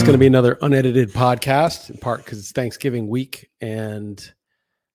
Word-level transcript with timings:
It's 0.00 0.06
going 0.06 0.14
to 0.14 0.18
be 0.18 0.26
another 0.26 0.56
unedited 0.62 1.12
podcast, 1.12 1.90
in 1.90 1.98
part 1.98 2.24
because 2.24 2.38
it's 2.38 2.52
Thanksgiving 2.52 3.06
week 3.06 3.50
and 3.60 4.32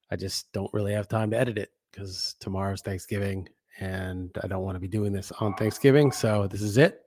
I 0.10 0.16
just 0.16 0.52
don't 0.52 0.74
really 0.74 0.94
have 0.94 1.08
time 1.08 1.30
to 1.30 1.38
edit 1.38 1.60
it 1.60 1.70
because 1.92 2.36
tomorrow's 2.40 2.82
Thanksgiving 2.82 3.48
and 3.80 4.36
I 4.44 4.48
don't 4.48 4.64
want 4.64 4.78
to 4.78 4.80
be 4.80 4.88
doing 4.88 5.14
this 5.14 5.32
on 5.34 5.54
Thanksgiving. 5.54 6.12
So 6.12 6.48
this 6.48 6.64
is 6.64 6.80
it. 6.80 7.04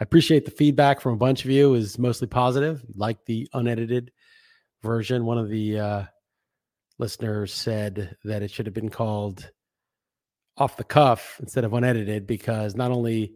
I 0.00 0.02
appreciate 0.02 0.46
the 0.46 0.50
feedback 0.50 1.00
from 1.00 1.12
a 1.12 1.16
bunch 1.16 1.44
of 1.44 1.52
you 1.52 1.74
is 1.74 1.96
mostly 1.96 2.26
positive. 2.26 2.84
Like 2.96 3.24
the 3.24 3.48
unedited 3.52 4.10
version. 4.82 5.24
One 5.24 5.38
of 5.38 5.48
the 5.48 5.78
uh, 5.78 6.04
listeners 6.98 7.54
said 7.54 8.16
that 8.24 8.42
it 8.42 8.50
should 8.50 8.66
have 8.66 8.74
been 8.74 8.90
called 8.90 9.48
off 10.56 10.76
the 10.76 10.82
cuff 10.82 11.36
instead 11.38 11.62
of 11.62 11.72
unedited 11.72 12.26
because 12.26 12.74
not 12.74 12.90
only 12.90 13.34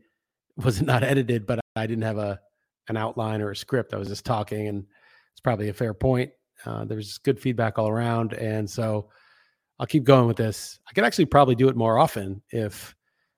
was 0.57 0.81
it 0.81 0.87
not 0.87 1.05
edited, 1.05 1.47
but 1.47 1.61
I 1.77 1.87
didn't 1.87 2.03
have 2.03 2.19
a 2.19 2.41
an 2.89 2.97
outline 2.97 3.41
or 3.41 3.51
a 3.51 3.57
script. 3.57 3.95
I 3.95 3.99
was 3.99 4.09
just 4.09 4.25
talking, 4.25 4.69
and 4.69 4.85
it's 5.33 5.41
probably 5.41 5.69
a 5.69 5.75
fair 5.75 5.95
point. 5.95 6.31
Uh, 6.65 6.85
there's 6.85 7.19
good 7.19 7.41
feedback 7.41 7.79
all 7.79 7.89
around, 7.89 8.35
and 8.35 8.69
so 8.69 9.09
I'll 9.79 9.87
keep 9.87 10.05
going 10.05 10.29
with 10.29 10.37
this. 10.37 10.79
I 10.89 10.93
could 10.93 11.05
actually 11.05 11.27
probably 11.27 11.55
do 11.55 11.69
it 11.69 11.77
more 11.77 11.99
often 11.99 12.43
if 12.51 12.95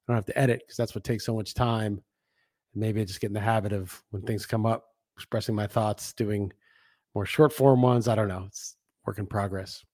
I 0.07 0.12
don't 0.12 0.19
have 0.19 0.27
to 0.27 0.38
edit 0.38 0.61
because 0.61 0.77
that's 0.77 0.95
what 0.95 1.05
takes 1.05 1.25
so 1.25 1.35
much 1.35 1.55
time. 1.55 2.02
Maybe 2.75 3.01
I 3.01 3.05
just 3.05 3.21
get 3.21 3.29
in 3.29 3.35
the 3.35 3.41
habit 3.41 3.73
of 3.73 4.02
when 4.11 4.23
things 4.23 4.47
come 4.47 4.66
up, 4.66 4.85
expressing 5.16 5.55
my 5.55 5.66
thoughts, 5.66 6.13
doing 6.13 6.52
more 7.15 7.24
short 7.24 7.52
form 7.52 7.83
ones. 7.83 8.09
I 8.09 8.15
don't 8.15 8.29
know. 8.29 8.45
It's 8.47 8.77
work 9.07 9.19
in 9.19 9.27
progress. 9.27 9.85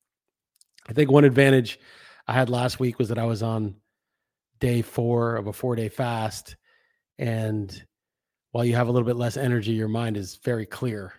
I 0.88 0.92
think 0.92 1.10
one 1.10 1.24
advantage 1.24 1.78
I 2.26 2.32
had 2.32 2.48
last 2.48 2.80
week 2.80 2.98
was 2.98 3.08
that 3.10 3.18
I 3.18 3.26
was 3.26 3.42
on 3.42 3.76
day 4.60 4.82
four 4.82 5.36
of 5.36 5.46
a 5.46 5.52
four 5.52 5.76
day 5.76 5.88
fast. 5.88 6.56
And 7.18 7.84
while 8.52 8.64
you 8.64 8.74
have 8.74 8.88
a 8.88 8.92
little 8.92 9.06
bit 9.06 9.16
less 9.16 9.36
energy, 9.36 9.72
your 9.72 9.88
mind 9.88 10.16
is 10.16 10.36
very 10.36 10.66
clear. 10.66 11.12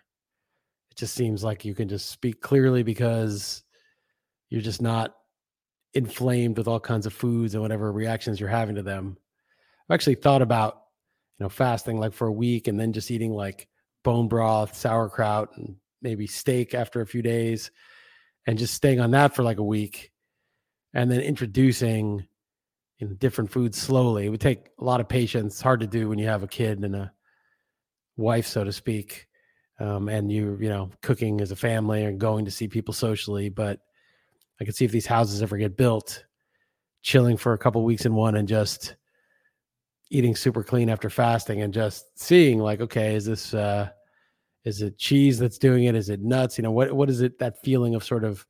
It 0.92 0.98
just 0.98 1.14
seems 1.14 1.44
like 1.44 1.64
you 1.64 1.74
can 1.74 1.88
just 1.88 2.10
speak 2.10 2.42
clearly 2.42 2.84
because 2.84 3.64
you're 4.50 4.62
just 4.62 4.82
not 4.82 5.16
inflamed 5.94 6.58
with 6.58 6.68
all 6.68 6.80
kinds 6.80 7.06
of 7.06 7.14
foods 7.14 7.54
and 7.54 7.62
whatever 7.62 7.92
reactions 7.92 8.40
you're 8.40 8.50
having 8.50 8.76
to 8.76 8.84
them. 8.84 9.18
I've 9.90 9.94
actually 9.94 10.16
thought 10.16 10.42
about, 10.42 10.82
you 11.40 11.46
know, 11.46 11.50
fasting 11.50 12.00
like 12.00 12.14
for 12.14 12.28
a 12.28 12.34
week 12.34 12.68
and 12.68 12.80
then 12.80 12.94
just 12.94 13.12
eating 13.12 13.32
like 13.32 13.68
bone 14.04 14.28
broth, 14.28 14.76
sauerkraut, 14.76 15.56
and 15.56 15.76
maybe 16.02 16.28
steak 16.28 16.74
after 16.74 17.02
a 17.02 17.08
few 17.08 17.22
days 17.22 17.72
and 18.48 18.58
just 18.58 18.74
staying 18.74 19.00
on 19.00 19.12
that 19.12 19.36
for 19.36 19.44
like 19.44 19.60
a 19.60 19.64
week 19.64 20.12
and 20.94 21.10
then 21.10 21.22
introducing 21.22 22.26
different 23.20 23.52
foods 23.52 23.80
slowly. 23.80 24.26
It 24.26 24.30
would 24.30 24.42
take 24.42 24.70
a 24.80 24.84
lot 24.84 25.00
of 25.00 25.08
patience. 25.08 25.62
Hard 25.62 25.80
to 25.80 25.88
do 25.88 26.10
when 26.10 26.20
you 26.20 26.28
have 26.28 26.44
a 26.44 26.48
kid 26.48 26.84
and 26.84 26.96
a 26.96 27.12
wife, 28.22 28.48
so 28.48 28.64
to 28.64 28.72
speak, 28.72 29.28
um, 29.80 30.08
and 30.08 30.32
you 30.32 30.58
you 30.62 30.70
know 30.70 30.90
cooking 31.02 31.42
as 31.42 31.52
a 31.52 31.56
family 31.56 32.04
and 32.04 32.20
going 32.20 32.46
to 32.46 32.52
see 32.52 32.68
people 32.68 32.94
socially. 32.94 33.50
But 33.50 33.80
I 34.60 34.66
could 34.66 34.76
see 34.76 34.86
if 34.86 34.92
these 34.92 35.08
houses 35.08 35.42
ever 35.42 35.58
get 35.58 35.76
built, 35.76 36.24
chilling 37.02 37.38
for 37.38 37.54
a 37.54 37.58
couple 37.58 37.84
weeks 37.84 38.06
in 38.06 38.14
one 38.14 38.36
and 38.36 38.48
just 38.48 38.96
eating 40.12 40.36
super 40.36 40.64
clean 40.64 40.90
after 40.90 41.10
fasting 41.10 41.62
and 41.62 41.74
just 41.74 42.20
seeing 42.20 42.60
like, 42.60 42.82
okay, 42.82 43.16
is 43.16 43.26
this 43.26 43.54
uh, 43.54 43.90
is 44.64 44.82
it 44.82 44.98
cheese 44.98 45.40
that's 45.40 45.58
doing 45.58 45.86
it? 45.86 45.96
Is 45.96 46.10
it 46.10 46.22
nuts? 46.22 46.58
You 46.58 46.64
know, 46.64 46.72
what 46.72 46.94
what 46.94 47.10
is 47.10 47.22
it 47.22 47.40
that 47.40 47.64
feeling 47.64 47.96
of 47.96 48.04
sort 48.04 48.24
of 48.24 48.46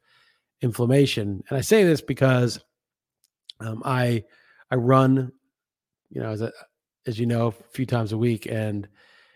inflammation? 0.61 1.43
And 1.49 1.57
I 1.57 1.61
say 1.61 1.83
this 1.83 2.01
because 2.01 2.59
um, 3.59 3.81
I 3.85 4.23
I 4.69 4.75
run, 4.75 5.31
you 6.09 6.21
know, 6.21 6.29
as 6.29 6.41
a, 6.41 6.51
as 7.05 7.19
you 7.19 7.25
know, 7.25 7.47
a 7.47 7.51
few 7.51 7.85
times 7.85 8.11
a 8.11 8.17
week, 8.17 8.47
and 8.47 8.87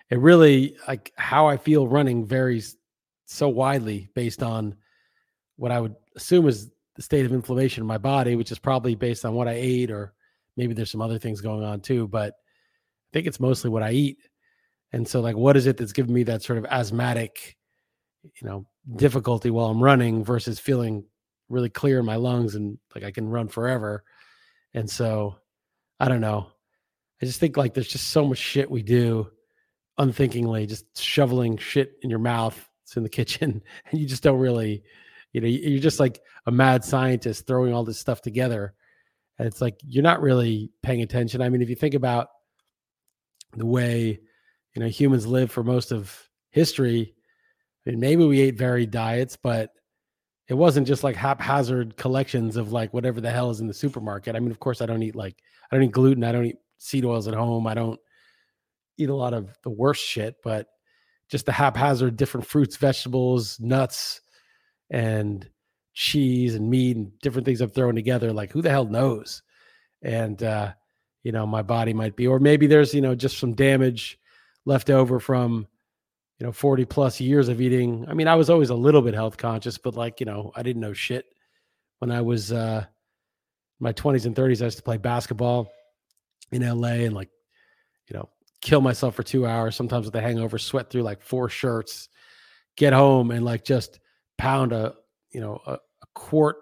it 0.10 0.20
really 0.20 0.78
like 0.88 1.12
how 1.18 1.48
I 1.48 1.58
feel 1.58 1.88
running 1.88 2.26
varies 2.26 2.78
so 3.26 3.50
widely 3.50 4.10
based 4.14 4.44
on 4.44 4.76
what 5.58 5.72
I 5.72 5.80
would 5.80 5.96
assume 6.16 6.48
is 6.48 6.70
the 6.96 7.02
state 7.02 7.26
of 7.26 7.34
inflammation 7.34 7.82
in 7.82 7.88
my 7.88 7.98
body, 7.98 8.36
which 8.36 8.52
is 8.52 8.60
probably 8.60 8.96
based 8.96 9.26
on 9.26 9.34
what 9.34 9.48
I 9.48 9.54
ate, 9.54 9.92
or 9.92 10.14
maybe 10.58 10.74
there's 10.74 10.92
some 10.92 11.02
other 11.02 11.20
things 11.20 11.42
going 11.42 11.64
on 11.64 11.82
too. 11.82 12.08
But 12.08 12.34
I 12.34 13.10
think 13.14 13.28
it's 13.28 13.40
mostly 13.40 13.70
what 13.70 13.84
I 13.84 13.92
eat. 13.92 14.18
And 14.94 15.08
so, 15.08 15.22
like, 15.22 15.36
what 15.36 15.58
is 15.58 15.66
it 15.66 15.78
that's 15.78 15.92
giving 15.92 16.14
me 16.14 16.24
that 16.24 16.44
sort 16.44 16.60
of 16.60 16.66
asthmatic, 16.66 17.58
you 18.24 18.48
know, 18.48 18.66
difficulty 18.96 19.50
while 19.50 19.68
I'm 19.68 19.84
running 19.84 20.24
versus 20.24 20.60
feeling 20.60 21.04
really 21.50 21.70
clear 21.70 22.00
in 22.00 22.06
my 22.06 22.16
lungs 22.16 22.56
and 22.56 22.78
like 22.94 23.04
I 23.04 23.12
can 23.12 23.28
run 23.28 23.48
forever? 23.48 24.04
And 24.74 24.90
so, 24.90 25.38
I 26.00 26.08
don't 26.08 26.22
know. 26.22 26.48
I 27.22 27.26
just 27.26 27.40
think 27.40 27.58
like 27.58 27.74
there's 27.74 27.88
just 27.88 28.10
so 28.10 28.26
much 28.26 28.38
shit 28.38 28.70
we 28.70 28.84
do 28.84 29.30
unthinkingly, 29.98 30.66
just 30.66 30.98
shoveling 30.98 31.58
shit 31.58 31.94
in 32.02 32.10
your 32.10 32.20
mouth. 32.20 32.70
It's 32.84 32.98
in 32.98 33.04
the 33.04 33.10
kitchen, 33.10 33.64
and 33.92 34.00
you 34.00 34.06
just 34.06 34.24
don't 34.24 34.40
really, 34.40 34.84
you 35.34 35.42
know, 35.42 35.48
you're 35.48 35.80
just 35.80 36.00
like 36.00 36.22
a 36.46 36.52
mad 36.52 36.84
scientist 36.84 37.48
throwing 37.48 37.74
all 37.74 37.84
this 37.84 38.00
stuff 38.00 38.22
together. 38.22 38.74
And 39.38 39.48
it's 39.48 39.62
like 39.62 39.80
you're 39.84 40.04
not 40.04 40.22
really 40.22 40.72
paying 40.82 41.02
attention. 41.02 41.42
I 41.42 41.50
mean, 41.50 41.62
if 41.62 41.70
you 41.70 41.76
think 41.76 41.94
about 41.94 42.30
the 43.56 43.66
way 43.66 44.20
you 44.74 44.82
know 44.82 44.88
humans 44.88 45.26
live 45.26 45.52
for 45.52 45.64
most 45.64 45.92
of 45.92 46.30
history 46.52 47.16
I 47.86 47.92
mean, 47.92 48.00
maybe 48.00 48.26
we 48.26 48.42
ate 48.42 48.58
varied 48.58 48.92
diets 48.92 49.38
but 49.42 49.72
it 50.48 50.54
wasn't 50.54 50.88
just 50.88 51.04
like 51.04 51.16
haphazard 51.16 51.98
collections 51.98 52.58
of 52.58 52.72
like 52.72 52.94
whatever 52.94 53.22
the 53.22 53.32
hell 53.32 53.50
is 53.50 53.62
in 53.62 53.68
the 53.68 53.74
supermarket 53.74 54.36
i 54.36 54.40
mean 54.40 54.52
of 54.52 54.60
course 54.60 54.82
i 54.82 54.86
don't 54.86 55.04
eat 55.04 55.16
like 55.16 55.42
i 55.72 55.76
don't 55.76 55.86
eat 55.86 55.92
gluten 55.92 56.24
i 56.24 56.32
don't 56.32 56.46
eat 56.46 56.58
seed 56.78 57.06
oils 57.06 57.28
at 57.28 57.34
home 57.34 57.68
i 57.68 57.74
don't 57.74 58.00
eat 58.98 59.10
a 59.10 59.16
lot 59.16 59.34
of 59.34 59.58
the 59.64 59.70
worst 59.70 60.04
shit 60.04 60.36
but 60.44 60.68
just 61.30 61.46
the 61.46 61.52
haphazard 61.52 62.16
different 62.16 62.46
fruits 62.46 62.76
vegetables 62.76 63.60
nuts 63.60 64.22
and 64.90 65.50
cheese 65.94 66.56
and 66.56 66.70
meat 66.70 66.98
and 66.98 67.18
different 67.20 67.46
things 67.46 67.62
i'm 67.62 67.70
throwing 67.70 67.96
together 67.96 68.32
like 68.34 68.52
who 68.52 68.62
the 68.62 68.70
hell 68.70 68.86
knows? 68.86 69.42
And 70.02 70.42
uh 70.44 70.74
you 71.24 71.32
know 71.32 71.48
my 71.48 71.62
body 71.62 71.94
might 71.94 72.16
be 72.16 72.28
or 72.28 72.40
maybe 72.40 72.68
there's 72.68 72.94
you 72.94 73.02
know 73.02 73.16
just 73.16 73.40
some 73.40 73.56
damage 73.56 74.20
left 74.66 74.90
over 74.90 75.20
from 75.20 75.68
you 76.40 76.46
know 76.46 76.52
40 76.52 76.86
plus 76.86 77.20
years 77.20 77.48
of 77.48 77.62
eating. 77.62 78.06
I 78.08 78.14
mean 78.14 78.28
i 78.28 78.36
was 78.36 78.50
always 78.50 78.70
a 78.70 78.76
little 78.76 79.02
bit 79.02 79.14
health 79.14 79.38
conscious 79.38 79.78
but 79.78 79.96
like 79.96 80.20
you 80.20 80.26
know 80.26 80.52
i 80.56 80.62
didn't 80.62 80.82
know 80.82 80.94
shit 80.94 81.26
when 82.00 82.12
i 82.12 82.22
was 82.22 82.52
uh 82.52 82.86
my 83.80 83.94
20s 83.94 84.26
and 84.26 84.36
30s 84.36 84.62
i 84.62 84.66
used 84.66 84.78
to 84.78 84.84
play 84.84 84.98
basketball 84.98 85.70
in 86.52 86.62
la 86.62 86.90
and 86.90 87.16
like 87.16 87.30
you 88.10 88.18
know 88.18 88.30
kill 88.66 88.82
myself 88.82 89.16
for 89.16 89.24
two 89.24 89.46
hours 89.46 89.76
sometimes 89.76 90.06
with 90.06 90.16
a 90.16 90.22
hangover 90.22 90.58
sweat 90.58 90.90
through 90.90 91.04
like 91.04 91.22
four 91.22 91.48
shirts 91.48 92.10
get 92.76 92.94
home 92.94 93.32
and 93.32 93.46
like 93.46 93.64
just 93.64 94.00
pound 94.38 94.74
a 94.74 94.94
you 95.32 95.40
know 95.40 95.62
a, 95.68 95.74
a 95.74 96.06
quart 96.16 96.58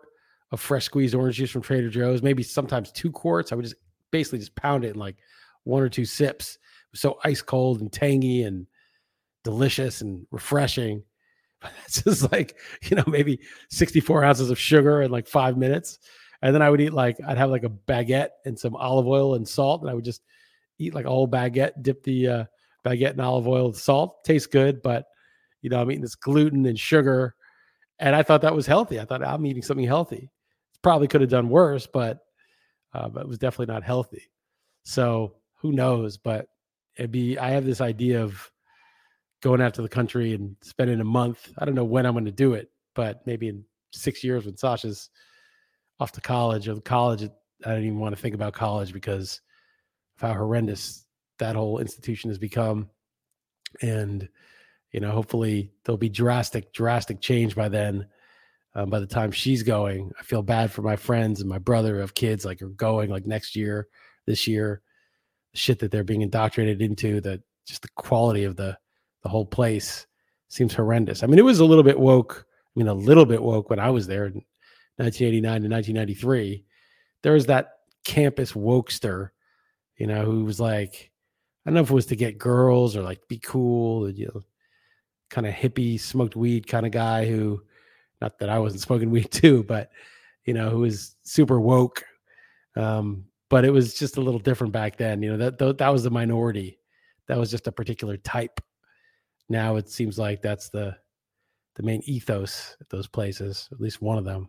of 0.52 0.60
fresh 0.60 0.86
squeezed 0.86 1.16
orange 1.16 1.38
juice 1.38 1.50
from 1.50 1.62
trader 1.62 1.90
joe's 1.90 2.22
maybe 2.22 2.44
sometimes 2.44 2.92
two 2.92 3.12
quarts 3.12 3.52
i 3.52 3.56
would 3.56 3.64
just 3.64 3.76
basically 4.12 4.40
just 4.40 4.56
pound 4.56 4.84
it 4.84 4.94
in 4.94 5.00
like 5.00 5.16
one 5.64 5.82
or 5.82 5.90
two 5.90 6.06
sips 6.06 6.58
so 6.94 7.20
ice 7.24 7.42
cold 7.42 7.82
and 7.82 7.92
tangy 7.92 8.44
and 8.44 8.68
delicious 9.44 10.02
and 10.02 10.26
refreshing. 10.32 11.04
But 11.64 11.72
that's 11.80 12.04
just 12.04 12.30
like, 12.30 12.58
you 12.82 12.98
know, 12.98 13.06
maybe 13.08 13.40
64 13.70 14.26
ounces 14.26 14.50
of 14.50 14.60
sugar 14.60 15.02
in 15.02 15.12
like 15.12 15.30
five 15.30 15.56
minutes. 15.56 15.98
And 16.42 16.54
then 16.54 16.62
I 16.62 16.70
would 16.70 16.82
eat 16.82 16.92
like, 16.92 17.16
I'd 17.26 17.38
have 17.38 17.52
like 17.52 17.64
a 17.64 17.70
baguette 17.70 18.32
and 18.44 18.60
some 18.60 18.76
olive 18.76 19.08
oil 19.08 19.36
and 19.36 19.48
salt. 19.48 19.80
And 19.80 19.90
I 19.90 19.94
would 19.94 20.04
just 20.04 20.24
eat 20.84 20.94
like 20.94 21.06
a 21.06 21.10
whole 21.10 21.28
baguette, 21.28 21.82
dip 21.82 22.04
the 22.04 22.28
uh, 22.28 22.46
baguette 22.86 23.14
in 23.14 23.20
olive 23.20 23.48
oil 23.48 23.68
and 23.68 23.76
salt. 23.76 24.24
Tastes 24.24 24.48
good, 24.48 24.82
but, 24.82 25.06
you 25.62 25.70
know, 25.70 25.82
I'm 25.82 25.90
eating 25.92 26.02
this 26.02 26.16
gluten 26.16 26.66
and 26.66 26.80
sugar. 26.80 27.36
And 28.00 28.16
I 28.16 28.24
thought 28.24 28.42
that 28.42 28.56
was 28.56 28.68
healthy. 28.68 29.00
I 29.00 29.06
thought 29.06 29.26
I'm 29.26 29.46
eating 29.46 29.64
something 29.64 29.86
healthy. 29.86 30.30
Probably 30.82 31.08
could 31.08 31.22
have 31.22 31.30
done 31.30 31.50
worse, 31.50 31.88
but, 31.88 32.20
uh, 32.94 33.10
but 33.10 33.22
it 33.22 33.28
was 33.28 33.38
definitely 33.38 33.74
not 33.74 33.84
healthy. 33.84 34.30
So 34.84 35.36
who 35.56 35.72
knows? 35.72 36.18
But 36.18 36.48
it'd 36.98 37.12
be 37.12 37.38
I 37.38 37.50
have 37.52 37.66
this 37.66 37.82
idea 37.82 38.22
of 38.22 38.52
going 39.42 39.62
out 39.62 39.74
to 39.76 39.82
the 39.82 39.90
country 39.90 40.34
and 40.34 40.56
spending 40.62 41.00
a 41.00 41.06
month. 41.06 41.52
I 41.58 41.66
don't 41.66 41.76
know 41.76 41.84
when 41.84 42.06
I'm 42.06 42.14
going 42.14 42.26
to 42.26 42.32
do 42.32 42.54
it, 42.54 42.70
but 42.96 43.26
maybe 43.26 43.48
in 43.48 43.64
six 43.92 44.24
years 44.24 44.46
when 44.46 44.58
Sasha's 44.58 45.10
off 46.00 46.12
to 46.14 46.22
college 46.22 46.68
or 46.68 46.80
college. 46.82 47.24
I 47.66 47.70
don't 47.70 47.84
even 47.84 48.00
want 48.00 48.16
to 48.16 48.22
think 48.22 48.36
about 48.36 48.54
college 48.54 48.92
because 48.92 49.40
of 50.16 50.22
how 50.22 50.34
horrendous 50.34 51.06
that 51.40 51.56
whole 51.56 51.80
institution 51.80 52.30
has 52.30 52.38
become. 52.38 52.90
And 53.82 54.28
you 54.92 55.00
know, 55.00 55.12
hopefully 55.12 55.72
there'll 55.84 55.98
be 55.98 56.10
drastic, 56.10 56.72
drastic 56.72 57.20
change 57.20 57.56
by 57.56 57.68
then. 57.68 58.08
Um, 58.76 58.90
by 58.90 59.00
the 59.00 59.08
time 59.08 59.32
she's 59.32 59.62
going, 59.62 60.12
I 60.20 60.24
feel 60.24 60.42
bad 60.42 60.72
for 60.72 60.82
my 60.82 60.96
friends 60.96 61.42
and 61.42 61.50
my 61.50 61.60
brother 61.60 62.00
of 62.00 62.16
kids 62.16 62.44
like 62.44 62.62
are 62.62 62.70
going 62.70 63.12
like 63.12 63.26
next 63.26 63.56
year, 63.56 63.88
this 64.26 64.48
year 64.48 64.82
shit 65.54 65.78
that 65.80 65.92
they're 65.92 66.04
being 66.04 66.22
indoctrinated 66.22 66.82
into, 66.82 67.22
that 67.22 67.42
just 67.68 67.84
the 67.84 67.90
quality 67.96 68.44
of 68.44 68.56
the 68.56 68.78
the 69.22 69.30
whole 69.30 69.46
place 69.46 70.06
seems 70.50 70.74
horrendous. 70.74 71.24
I 71.24 71.28
mean, 71.28 71.40
it 71.40 71.46
was 71.46 71.60
a 71.60 71.66
little 71.66 71.84
bit 71.84 72.00
woke. 72.00 72.46
I 72.48 72.80
mean, 72.80 72.88
a 72.88 72.94
little 72.94 73.26
bit 73.26 73.42
woke 73.42 73.70
when 73.70 73.80
I 73.80 73.90
was 73.90 74.08
there 74.08 74.26
in 74.26 74.44
1989 74.98 75.42
to 75.62 75.70
1993. 75.70 76.66
There 77.22 77.34
was 77.34 77.46
that 77.46 77.70
campus 78.04 78.52
wokester, 78.52 79.30
you 79.98 80.08
know, 80.08 80.24
who 80.24 80.44
was 80.44 80.60
like, 80.60 81.12
I 81.66 81.70
don't 81.70 81.76
know 81.76 81.82
if 81.82 81.92
it 81.92 81.94
was 81.94 82.06
to 82.08 82.16
get 82.16 82.38
girls 82.38 82.96
or 82.96 83.02
like 83.02 83.28
be 83.28 83.40
cool, 83.40 84.10
you 84.10 84.26
know, 84.28 84.42
kind 85.30 85.48
of 85.48 85.54
hippie, 85.54 86.00
smoked 86.00 86.36
weed 86.36 86.68
kind 86.68 86.86
of 86.86 86.92
guy 86.92 87.26
who, 87.26 87.62
not 88.22 88.40
that 88.40 88.50
I 88.50 88.60
wasn't 88.60 88.82
smoking 88.82 89.12
weed 89.12 89.32
too, 89.32 89.64
but 89.64 89.92
you 90.46 90.54
know, 90.54 90.70
who 90.70 90.80
was 90.80 91.16
super 91.24 91.60
woke. 91.60 92.04
Um, 92.76 93.26
but 93.50 93.66
it 93.66 93.70
was 93.70 93.94
just 93.94 94.18
a 94.18 94.22
little 94.22 94.40
different 94.40 94.74
back 94.74 94.98
then. 94.98 95.22
You 95.22 95.36
know, 95.36 95.50
that 95.50 95.78
that 95.78 95.90
was 95.90 96.04
the 96.04 96.10
minority. 96.10 96.80
That 97.28 97.38
was 97.38 97.52
just 97.52 97.68
a 97.68 97.72
particular 97.72 98.18
type. 98.18 98.60
Now 99.48 99.76
it 99.76 99.90
seems 99.90 100.18
like 100.18 100.42
that's 100.42 100.70
the 100.70 100.98
the 101.76 101.84
main 101.84 102.02
ethos 102.06 102.76
at 102.82 102.90
those 102.90 103.08
places, 103.08 103.70
at 103.72 103.80
least 103.80 104.02
one 104.02 104.18
of 104.18 104.26
them. 104.26 104.48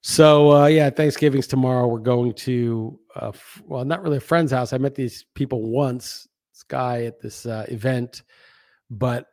So 0.00 0.52
uh, 0.52 0.66
yeah, 0.66 0.90
Thanksgiving's 0.90 1.46
tomorrow. 1.46 1.86
We're 1.86 1.98
going 1.98 2.32
to 2.34 2.98
uh, 3.16 3.32
well, 3.64 3.84
not 3.84 4.02
really 4.02 4.18
a 4.18 4.20
friend's 4.20 4.52
house. 4.52 4.72
I 4.72 4.78
met 4.78 4.94
these 4.94 5.24
people 5.34 5.62
once. 5.70 6.28
This 6.52 6.62
guy 6.62 7.04
at 7.04 7.20
this 7.20 7.46
uh, 7.46 7.66
event, 7.68 8.22
but 8.90 9.26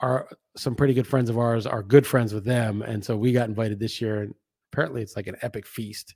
are 0.00 0.28
some 0.56 0.74
pretty 0.74 0.94
good 0.94 1.06
friends 1.06 1.30
of 1.30 1.38
ours 1.38 1.66
are 1.66 1.82
good 1.82 2.06
friends 2.06 2.32
with 2.32 2.44
them, 2.44 2.82
and 2.82 3.04
so 3.04 3.16
we 3.16 3.32
got 3.32 3.48
invited 3.48 3.78
this 3.78 4.00
year. 4.00 4.22
And 4.22 4.34
apparently, 4.72 5.02
it's 5.02 5.16
like 5.16 5.26
an 5.26 5.36
epic 5.42 5.66
feast. 5.66 6.14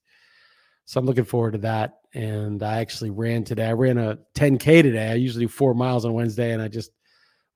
So 0.84 0.98
I'm 0.98 1.06
looking 1.06 1.24
forward 1.24 1.52
to 1.52 1.58
that. 1.58 1.94
And 2.14 2.62
I 2.62 2.80
actually 2.80 3.10
ran 3.10 3.44
today. 3.44 3.66
I 3.66 3.72
ran 3.72 3.98
a 3.98 4.18
10k 4.34 4.82
today. 4.82 5.10
I 5.10 5.14
usually 5.14 5.44
do 5.44 5.48
four 5.48 5.74
miles 5.74 6.04
on 6.04 6.12
Wednesday, 6.12 6.52
and 6.52 6.60
I 6.60 6.68
just 6.68 6.90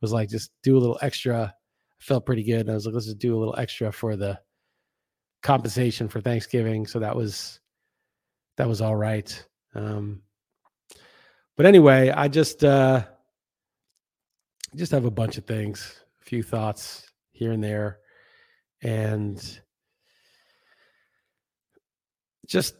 was 0.00 0.12
like, 0.12 0.28
just 0.28 0.50
do 0.62 0.76
a 0.76 0.80
little 0.80 0.98
extra. 1.02 1.52
I 1.54 2.02
felt 2.02 2.26
pretty 2.26 2.42
good. 2.42 2.60
And 2.60 2.70
I 2.70 2.74
was 2.74 2.86
like, 2.86 2.94
let's 2.94 3.06
just 3.06 3.18
do 3.18 3.36
a 3.36 3.38
little 3.38 3.56
extra 3.58 3.92
for 3.92 4.16
the 4.16 4.38
compensation 5.46 6.08
for 6.08 6.20
Thanksgiving. 6.20 6.88
So 6.88 6.98
that 6.98 7.14
was 7.14 7.60
that 8.56 8.68
was 8.68 8.80
all 8.80 8.96
right. 8.96 9.46
Um, 9.74 10.22
but 11.56 11.66
anyway, 11.66 12.10
I 12.10 12.26
just 12.26 12.64
uh, 12.64 13.04
just 14.74 14.90
have 14.90 15.04
a 15.04 15.10
bunch 15.10 15.38
of 15.38 15.44
things, 15.46 16.02
a 16.20 16.24
few 16.24 16.42
thoughts 16.42 17.08
here 17.30 17.52
and 17.52 17.62
there, 17.62 18.00
and 18.82 19.60
just, 22.46 22.74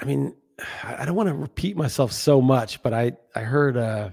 I 0.00 0.06
mean, 0.06 0.34
I 0.82 1.04
don't 1.04 1.16
want 1.16 1.28
to 1.28 1.34
repeat 1.34 1.76
myself 1.76 2.12
so 2.12 2.40
much, 2.40 2.82
but 2.82 2.94
I 2.94 3.12
I 3.36 3.40
heard 3.40 3.76
uh, 3.76 4.08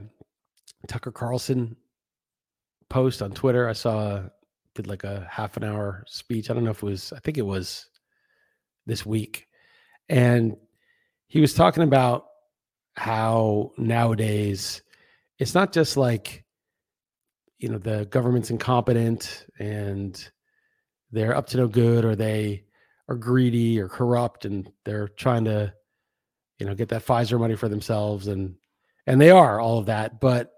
Tucker 0.88 1.12
Carlson 1.12 1.78
post 2.90 3.22
on 3.22 3.32
Twitter. 3.32 3.70
I 3.70 3.74
saw 3.74 4.24
did 4.76 4.88
like 4.88 5.04
a 5.04 5.28
half 5.30 5.58
an 5.58 5.64
hour 5.64 6.04
speech. 6.08 6.50
I 6.50 6.54
don't 6.54 6.64
know 6.64 6.72
if 6.72 6.84
it 6.84 6.86
was. 6.86 7.14
I 7.14 7.20
think 7.20 7.38
it 7.38 7.46
was 7.46 7.88
this 8.86 9.06
week, 9.06 9.48
and 10.08 10.56
he 11.28 11.42
was 11.42 11.54
talking 11.54 11.84
about 11.84 12.26
how 12.96 13.72
nowadays 13.78 14.82
it's 15.38 15.56
not 15.56 15.72
just 15.72 15.96
like 15.96 16.44
you 17.60 17.70
know 17.70 17.78
the 17.78 18.06
government's 18.10 18.50
incompetent 18.50 19.46
and 19.60 20.30
they're 21.12 21.36
up 21.36 21.48
to 21.48 21.58
no 21.58 21.68
good 21.68 22.06
or 22.06 22.16
they 22.16 22.64
are 23.08 23.16
greedy 23.16 23.80
or 23.80 23.88
corrupt 23.88 24.46
and 24.46 24.72
they're 24.86 25.08
trying 25.08 25.46
to 25.46 25.74
you 26.58 26.66
know 26.66 26.76
get 26.76 26.90
that 26.90 27.06
Pfizer 27.06 27.40
money 27.40 27.56
for 27.56 27.70
themselves 27.70 28.28
and 28.28 28.56
and 29.08 29.20
they 29.20 29.32
are 29.32 29.60
all 29.60 29.78
of 29.80 29.86
that 29.86 30.20
but 30.20 30.52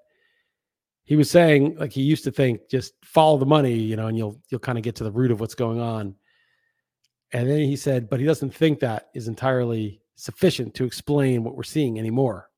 he 1.12 1.18
was 1.18 1.30
saying 1.30 1.76
like 1.78 1.92
he 1.92 2.04
used 2.04 2.24
to 2.24 2.32
think 2.32 2.70
just 2.70 2.94
follow 3.04 3.38
the 3.38 3.46
money 3.46 3.74
you 3.74 3.98
know 3.98 4.08
and 4.08 4.18
you'll 4.18 4.40
you'll 4.48 4.62
kind 4.62 4.78
of 4.78 4.84
get 4.86 4.96
to 4.96 5.04
the 5.04 5.12
root 5.12 5.30
of 5.30 5.42
what's 5.42 5.56
going 5.56 5.82
on. 5.82 6.16
And 7.34 7.50
then 7.50 7.60
he 7.60 7.76
said 7.76 8.10
but 8.10 8.22
he 8.22 8.26
doesn't 8.26 8.56
think 8.56 8.80
that 8.80 9.10
is 9.14 9.28
entirely 9.28 10.00
sufficient 10.16 10.74
to 10.76 10.86
explain 10.86 11.44
what 11.44 11.58
we're 11.58 11.64
seeing 11.64 12.00
anymore. 12.00 12.50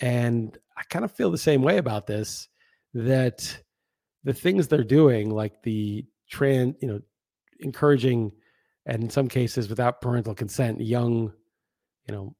And 0.00 0.58
i 0.76 0.82
kind 0.90 1.04
of 1.04 1.12
feel 1.12 1.30
the 1.30 1.38
same 1.38 1.62
way 1.62 1.76
about 1.76 2.08
this 2.08 2.48
that 2.92 3.56
the 4.24 4.34
things 4.34 4.66
they're 4.66 4.82
doing 4.82 5.30
like 5.30 5.62
the 5.62 6.04
trans 6.28 6.74
you 6.82 6.88
know 6.88 7.00
encouraging 7.60 8.32
and 8.84 9.04
in 9.04 9.10
some 9.10 9.28
cases 9.28 9.68
without 9.68 10.00
parental 10.00 10.34
consent 10.34 10.80
young 10.80 11.32
you 12.08 12.12
know 12.12 12.34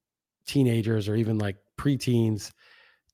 teenagers 0.45 1.09
or 1.09 1.15
even 1.15 1.39
like 1.39 1.59
preteens 1.79 2.51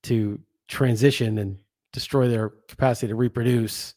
to 0.01 0.39
transition 0.67 1.37
and 1.37 1.59
destroy 1.93 2.27
their 2.27 2.49
capacity 2.67 3.07
to 3.07 3.15
reproduce. 3.15 3.93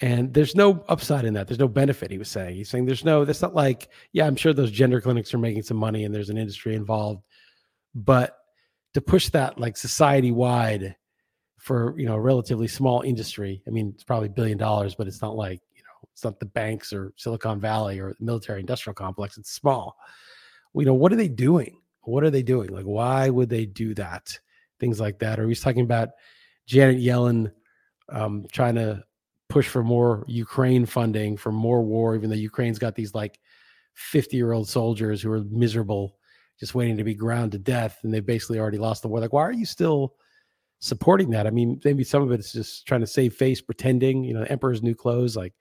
And 0.00 0.32
there's 0.32 0.54
no 0.54 0.84
upside 0.88 1.24
in 1.24 1.34
that. 1.34 1.46
There's 1.46 1.58
no 1.58 1.68
benefit 1.68 2.10
he 2.10 2.18
was 2.18 2.30
saying. 2.30 2.56
He's 2.56 2.70
saying 2.70 2.86
there's 2.86 3.04
no 3.04 3.24
that's 3.24 3.42
not 3.42 3.54
like 3.54 3.90
yeah 4.12 4.26
i'm 4.26 4.36
sure 4.36 4.52
those 4.52 4.70
gender 4.70 5.00
clinics 5.00 5.34
are 5.34 5.38
making 5.38 5.62
some 5.62 5.76
money 5.76 6.04
and 6.04 6.14
there's 6.14 6.30
an 6.30 6.38
industry 6.38 6.74
involved 6.74 7.22
but 7.94 8.36
to 8.94 9.00
push 9.00 9.28
that 9.30 9.58
like 9.58 9.76
society 9.76 10.32
wide 10.32 10.96
for 11.58 11.94
you 11.98 12.06
know 12.06 12.14
a 12.14 12.20
relatively 12.20 12.68
small 12.68 13.02
industry 13.02 13.62
i 13.66 13.70
mean 13.70 13.92
it's 13.94 14.04
probably 14.04 14.28
billion 14.28 14.56
dollars 14.56 14.94
but 14.94 15.06
it's 15.06 15.20
not 15.20 15.36
like 15.36 15.60
you 15.74 15.82
know 15.82 15.90
it's 16.20 16.24
not 16.24 16.38
the 16.38 16.46
banks 16.46 16.92
or 16.92 17.12
silicon 17.16 17.58
valley 17.60 17.98
or 17.98 18.10
the 18.18 18.24
military 18.24 18.60
industrial 18.60 18.94
complex. 18.94 19.38
It's 19.38 19.52
small. 19.52 19.96
You 20.74 20.84
know 20.84 20.94
what 20.94 21.12
are 21.12 21.16
they 21.16 21.28
doing? 21.28 21.78
What 22.02 22.24
are 22.24 22.30
they 22.30 22.42
doing? 22.42 22.70
Like 22.70 22.84
why 22.84 23.30
would 23.30 23.48
they 23.48 23.66
do 23.66 23.94
that? 23.94 24.38
Things 24.78 25.00
like 25.00 25.18
that. 25.20 25.40
Or 25.40 25.48
he's 25.48 25.62
talking 25.62 25.84
about 25.84 26.10
Janet 26.70 27.02
Yellen 27.02 27.50
um, 28.10 28.46
trying 28.52 28.76
to 28.76 29.02
push 29.48 29.66
for 29.66 29.82
more 29.82 30.24
Ukraine 30.28 30.86
funding 30.86 31.36
for 31.36 31.50
more 31.50 31.82
war, 31.82 32.14
even 32.14 32.30
though 32.30 32.36
Ukraine's 32.36 32.78
got 32.78 32.94
these 32.94 33.12
like 33.12 33.40
50 33.94 34.36
year 34.36 34.52
old 34.52 34.68
soldiers 34.68 35.20
who 35.20 35.32
are 35.32 35.42
miserable, 35.50 36.16
just 36.60 36.76
waiting 36.76 36.96
to 36.96 37.02
be 37.02 37.12
ground 37.12 37.50
to 37.52 37.58
death. 37.58 37.98
And 38.04 38.14
they 38.14 38.20
basically 38.20 38.60
already 38.60 38.78
lost 38.78 39.02
the 39.02 39.08
war. 39.08 39.18
Like, 39.18 39.32
why 39.32 39.42
are 39.42 39.52
you 39.52 39.66
still 39.66 40.14
supporting 40.78 41.30
that? 41.30 41.48
I 41.48 41.50
mean, 41.50 41.80
maybe 41.84 42.04
some 42.04 42.22
of 42.22 42.30
it's 42.30 42.52
just 42.52 42.86
trying 42.86 43.00
to 43.00 43.06
save 43.08 43.34
face, 43.34 43.60
pretending, 43.60 44.22
you 44.22 44.32
know, 44.32 44.46
emperor's 44.48 44.80
new 44.80 44.94
clothes. 44.94 45.34
Like, 45.34 45.54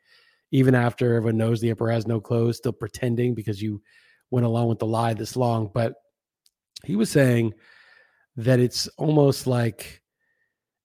even 0.51 0.75
after 0.75 1.15
everyone 1.15 1.37
knows 1.37 1.59
the 1.59 1.71
emperor 1.71 1.89
has 1.89 2.05
no 2.05 2.21
clothes, 2.21 2.57
still 2.57 2.71
pretending 2.71 3.33
because 3.33 3.59
you 3.59 3.81
went 4.29 4.45
along 4.45 4.67
with 4.67 4.77
the 4.77 4.85
lie 4.85 5.15
this 5.15 5.35
long. 5.35 5.71
But 5.73 5.95
he 6.83 6.95
was 6.95 7.09
saying 7.09 7.55
that 8.35 8.59
it's 8.59 8.87
almost 8.89 9.47
like 9.47 10.03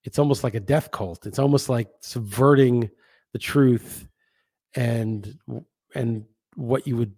it's 0.05 0.19
almost 0.19 0.43
like 0.43 0.53
a 0.53 0.59
death 0.59 0.91
cult. 0.91 1.25
It's 1.25 1.39
almost 1.39 1.67
like 1.67 1.89
subverting 1.99 2.89
the 3.33 3.39
truth 3.39 4.07
and 4.75 5.37
and 5.95 6.25
what 6.55 6.87
you 6.87 6.95
would 6.95 7.13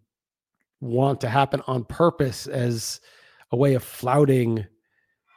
want 0.80 1.22
to 1.22 1.30
happen 1.30 1.62
on 1.68 1.84
purpose 1.84 2.48
as 2.48 3.02
a 3.52 3.58
way 3.58 3.74
of 3.74 3.84
flouting 3.84 4.66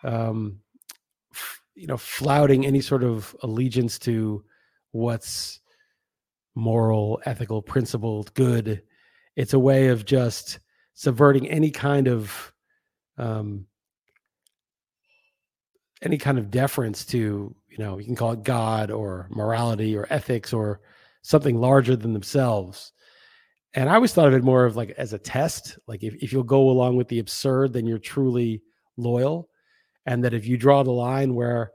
um 0.05 0.59
f- 1.33 1.61
you 1.75 1.87
know 1.87 1.97
flouting 1.97 2.65
any 2.65 2.81
sort 2.81 3.03
of 3.03 3.35
allegiance 3.43 3.99
to 3.99 4.45
what's 4.93 5.61
moral 6.55 7.21
ethical 7.25 7.63
principled 7.63 8.33
good 8.35 8.83
it's 9.37 9.55
a 9.55 9.59
way 9.59 9.89
of 9.89 10.05
just 10.05 10.59
subverting 10.95 11.49
any 11.49 11.71
kind 11.71 12.07
of 12.09 12.53
um 13.17 13.67
any 16.03 16.19
kind 16.19 16.39
of 16.39 16.51
deference 16.51 17.05
to 17.05 17.55
you 17.69 17.79
know 17.79 17.99
you 17.99 18.05
can 18.05 18.17
call 18.17 18.33
it 18.33 18.43
god 18.43 18.91
or 18.91 19.29
morality 19.31 19.97
or 19.97 20.07
ethics 20.11 20.53
or 20.53 20.81
something 21.23 21.61
larger 21.61 21.97
than 21.97 22.13
themselves. 22.13 22.93
And 23.75 23.89
i 23.89 23.95
always 23.95 24.13
thought 24.13 24.29
of 24.29 24.35
it 24.35 24.43
more 24.43 24.65
of 24.65 24.77
like 24.77 24.91
as 24.91 25.13
a 25.13 25.19
test. 25.19 25.79
Like 25.87 26.03
if, 26.03 26.15
if 26.15 26.33
you'll 26.33 26.43
go 26.43 26.71
along 26.71 26.97
with 26.97 27.09
the 27.09 27.19
absurd 27.19 27.73
then 27.73 27.87
you're 27.87 27.99
truly 27.99 28.63
loyal. 28.97 29.49
And 30.07 30.25
that 30.25 30.35
if 30.35 30.47
you 30.47 30.57
draw 30.57 30.83
the 30.83 30.91
line 30.91 31.35
where 31.35 31.73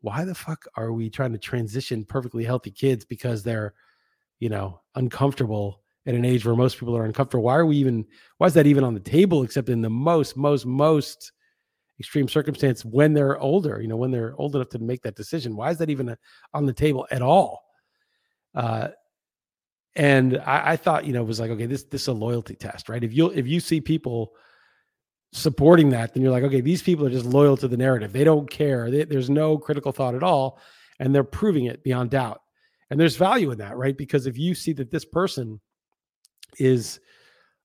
why 0.00 0.24
the 0.24 0.34
fuck 0.34 0.66
are 0.76 0.92
we 0.92 1.10
trying 1.10 1.32
to 1.32 1.38
transition 1.38 2.04
perfectly 2.04 2.44
healthy 2.44 2.70
kids 2.70 3.04
because 3.04 3.42
they're 3.42 3.74
you 4.40 4.48
know 4.48 4.80
uncomfortable 4.94 5.82
at 6.06 6.14
an 6.14 6.24
age 6.24 6.44
where 6.44 6.56
most 6.56 6.78
people 6.78 6.96
are 6.96 7.04
uncomfortable? 7.04 7.44
Why 7.44 7.56
are 7.56 7.66
we 7.66 7.76
even 7.76 8.04
why 8.38 8.48
is 8.48 8.54
that 8.54 8.66
even 8.66 8.84
on 8.84 8.94
the 8.94 9.00
table 9.00 9.42
except 9.44 9.68
in 9.68 9.80
the 9.80 9.90
most 9.90 10.36
most 10.36 10.66
most 10.66 11.32
extreme 12.00 12.28
circumstance 12.28 12.84
when 12.84 13.12
they're 13.12 13.38
older, 13.38 13.80
you 13.80 13.88
know, 13.88 13.96
when 13.96 14.10
they're 14.10 14.34
old 14.36 14.54
enough 14.54 14.68
to 14.70 14.78
make 14.78 15.02
that 15.02 15.16
decision. 15.16 15.56
Why 15.56 15.70
is 15.70 15.78
that 15.78 15.90
even 15.90 16.10
a, 16.10 16.18
on 16.54 16.66
the 16.66 16.72
table 16.72 17.06
at 17.10 17.22
all? 17.22 17.64
Uh, 18.54 18.88
and 19.96 20.38
I, 20.38 20.72
I, 20.72 20.76
thought, 20.76 21.06
you 21.06 21.12
know, 21.12 21.22
it 21.22 21.26
was 21.26 21.40
like, 21.40 21.50
okay, 21.50 21.66
this 21.66 21.84
this 21.84 22.02
is 22.02 22.08
a 22.08 22.12
loyalty 22.12 22.54
test, 22.54 22.88
right? 22.88 23.02
If 23.02 23.12
you 23.12 23.30
if 23.30 23.48
you 23.48 23.58
see 23.58 23.80
people 23.80 24.32
supporting 25.32 25.90
that, 25.90 26.14
then 26.14 26.22
you're 26.22 26.32
like, 26.32 26.44
okay, 26.44 26.60
these 26.60 26.82
people 26.82 27.04
are 27.06 27.10
just 27.10 27.26
loyal 27.26 27.56
to 27.56 27.68
the 27.68 27.76
narrative. 27.76 28.12
They 28.12 28.24
don't 28.24 28.48
care. 28.48 28.90
They, 28.90 29.04
there's 29.04 29.28
no 29.28 29.58
critical 29.58 29.92
thought 29.92 30.14
at 30.14 30.22
all, 30.22 30.60
and 31.00 31.14
they're 31.14 31.24
proving 31.24 31.66
it 31.66 31.82
beyond 31.82 32.10
doubt. 32.10 32.40
And 32.90 32.98
there's 32.98 33.16
value 33.16 33.50
in 33.50 33.58
that, 33.58 33.76
right? 33.76 33.96
Because 33.96 34.26
if 34.26 34.38
you 34.38 34.54
see 34.54 34.72
that 34.74 34.90
this 34.90 35.04
person 35.04 35.60
is 36.58 37.00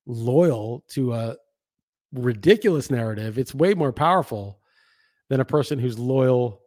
loyal 0.05 0.83
to 0.89 1.13
a 1.13 1.35
ridiculous 2.13 2.89
narrative, 2.89 3.37
it's 3.37 3.53
way 3.53 3.73
more 3.73 3.91
powerful 3.91 4.59
than 5.29 5.39
a 5.39 5.45
person 5.45 5.79
who's 5.79 5.97
loyal 5.97 6.61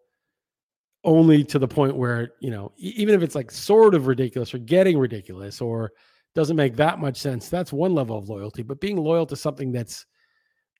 only 1.05 1.45
to 1.45 1.59
the 1.59 1.69
point 1.69 1.97
where, 1.97 2.33
you 2.41 2.51
know, 2.51 2.73
even 2.77 3.15
if 3.15 3.23
it's 3.23 3.37
like 3.37 3.51
sort 3.51 3.95
of 3.95 4.09
ridiculous 4.09 4.53
or 4.53 4.59
getting 4.59 4.99
ridiculous 4.99 5.61
or 5.61 5.93
doesn't 6.35 6.57
make 6.57 6.77
that 6.77 6.99
much 6.99 7.17
sense, 7.17 7.49
that's 7.49 7.73
one 7.73 7.95
level 7.95 8.19
of 8.19 8.29
loyalty. 8.29 8.63
But 8.63 8.81
being 8.81 8.97
loyal 8.97 9.25
to 9.27 9.37
something 9.37 9.71
that's, 9.71 10.05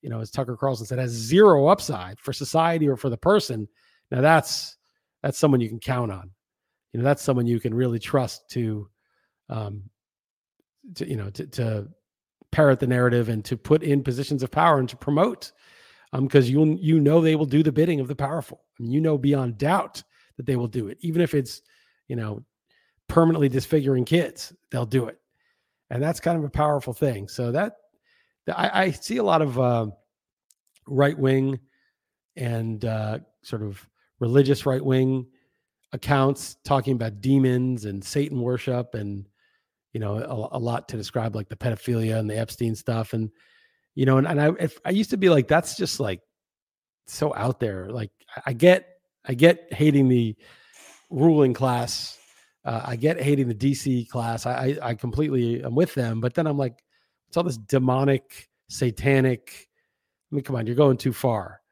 you 0.03 0.11
know, 0.11 0.21
as 0.21 0.31
Tucker 0.31 0.57
Carlson 0.57 0.85
said, 0.85 0.99
has 0.99 1.13
zero 1.13 1.69
upside 1.69 2.19
for 2.19 2.33
society 2.33 2.89
or 2.89 2.97
for 2.97 3.09
the 3.09 3.17
person, 3.17 3.69
now 4.11 4.21
that's 4.21 4.77
that's 5.23 5.39
someone 5.39 5.61
you 5.61 5.69
can 5.69 5.81
count 5.81 6.11
on. 6.13 6.31
You 6.93 6.99
know, 6.99 7.05
that's 7.05 7.23
someone 7.23 7.47
you 7.47 7.61
can 7.61 7.75
really 7.75 7.99
trust 7.99 8.49
to, 8.51 8.89
um, 9.49 9.85
to 10.97 11.09
you 11.09 11.17
know, 11.17 11.31
to, 11.31 11.47
to 11.47 11.89
parrot 12.51 12.81
the 12.81 12.87
narrative 12.87 13.29
and 13.29 13.45
to 13.45 13.57
put 13.57 13.83
in 13.83 14.03
positions 14.03 14.43
of 14.43 14.51
power 14.51 14.79
and 14.79 14.89
to 14.89 14.97
promote, 14.97 15.53
because 16.13 16.47
um, 16.47 16.51
you 16.51 16.79
you 16.81 17.01
know 17.01 17.21
they 17.21 17.37
will 17.37 17.47
do 17.47 17.63
the 17.63 17.73
bidding 17.73 18.01
of 18.01 18.09
the 18.09 18.17
powerful, 18.17 18.63
and 18.79 18.93
you 18.93 19.01
know 19.01 19.19
beyond 19.19 19.59
doubt 19.59 20.03
that 20.37 20.47
they 20.47 20.57
will 20.57 20.69
do 20.69 20.89
it, 20.89 20.99
even 21.01 21.23
if 21.23 21.35
it's, 21.35 21.63
you 22.09 22.17
know, 22.17 22.45
permanently 23.09 23.49
disfiguring 23.49 24.05
kids, 24.05 24.53
they'll 24.71 24.87
do 24.87 25.07
it, 25.07 25.19
and 25.91 26.03
that's 26.03 26.21
kind 26.21 26.39
of 26.39 26.45
a 26.45 26.51
powerful 26.51 26.93
thing. 26.93 27.29
So 27.29 27.53
that 27.53 27.77
I, 28.49 28.85
I 28.85 28.91
see 28.91 29.17
a 29.17 29.23
lot 29.23 29.43
of 29.43 29.59
uh, 29.59 29.87
right 30.87 31.19
wing 31.19 31.59
and 32.37 32.85
uh, 32.85 33.19
sort 33.43 33.63
of 33.63 33.87
religious 34.21 34.67
right 34.67 34.85
wing 34.85 35.27
accounts 35.93 36.57
talking 36.65 36.95
about 36.95 37.21
demons 37.21 37.85
and 37.85 38.05
Satan 38.05 38.41
worship 38.41 38.95
and 38.95 39.27
you 39.97 40.01
know 40.01 40.19
a, 40.19 40.59
a, 40.59 40.61
lot 40.61 40.89
to 40.91 40.97
describe 40.99 41.35
like 41.35 41.49
the 41.49 41.57
pedophilia 41.57 42.19
and 42.19 42.29
the 42.29 42.39
Epstein 42.39 42.75
stuff 42.75 43.15
and 43.15 43.31
you 43.95 44.05
know 44.05 44.19
and, 44.19 44.27
and 44.27 44.39
I 44.39 44.51
if, 44.61 44.79
I 44.85 44.91
used 44.91 45.09
to 45.09 45.17
be 45.17 45.31
like 45.31 45.49
that's 45.49 45.75
just 45.75 46.01
like 46.01 46.21
so 47.07 47.35
out 47.35 47.61
there. 47.61 47.89
Like 47.89 48.11
I 48.45 48.53
get 48.53 48.99
I 49.25 49.33
get 49.33 49.73
hating 49.73 50.09
the 50.09 50.37
ruling 51.09 51.55
class 51.55 52.19
uh, 52.67 52.83
I 52.85 52.97
get 52.97 53.19
hating 53.23 53.49
the 53.49 53.55
DC 53.55 54.07
class 54.11 54.45
I, 54.45 54.53
I 54.83 54.91
I 54.91 54.95
completely 54.95 55.65
am 55.65 55.75
with 55.75 55.95
them 55.95 56.21
but 56.21 56.35
then 56.35 56.47
I'm 56.47 56.59
like 56.59 56.85
it's 57.29 57.39
all 57.39 57.43
this 57.43 57.57
demonic 57.57 58.51
satanic 58.69 59.67
I 60.31 60.35
mean 60.35 60.45
come 60.45 60.57
on 60.57 60.67
you're 60.67 60.77
going 60.77 60.99
too 60.99 61.15
far. 61.15 61.63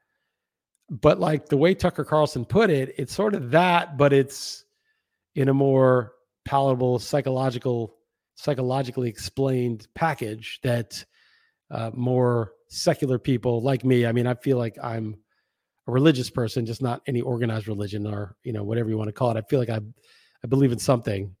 But 0.89 1.19
like 1.19 1.45
the 1.47 1.57
way 1.57 1.75
Tucker 1.75 2.03
Carlson 2.03 2.43
put 2.43 2.71
it, 2.71 2.95
it's 2.97 3.13
sort 3.13 3.35
of 3.35 3.51
that, 3.51 3.97
but 3.97 4.13
it's 4.13 4.65
in 5.35 5.49
a 5.49 5.53
more 5.53 6.15
palatable 6.45 6.99
psychological, 6.99 7.95
psychologically 8.35 9.09
explained 9.09 9.87
package 9.95 10.59
that 10.63 11.03
uh, 11.71 11.91
more 11.93 12.51
secular 12.67 13.17
people 13.17 13.61
like 13.61 13.83
me. 13.83 14.05
I 14.05 14.11
mean, 14.11 14.27
I 14.27 14.35
feel 14.35 14.57
like 14.57 14.77
I'm 14.81 15.15
a 15.87 15.91
religious 15.91 16.29
person, 16.29 16.65
just 16.65 16.81
not 16.81 17.01
any 17.07 17.21
organized 17.21 17.67
religion 17.67 18.05
or 18.07 18.35
you 18.43 18.53
know 18.53 18.63
whatever 18.63 18.89
you 18.89 18.97
want 18.97 19.07
to 19.07 19.13
call 19.13 19.31
it. 19.31 19.37
I 19.37 19.41
feel 19.41 19.59
like 19.59 19.69
I 19.69 19.79
I 20.43 20.47
believe 20.47 20.71
in 20.71 20.79
something, 20.79 21.35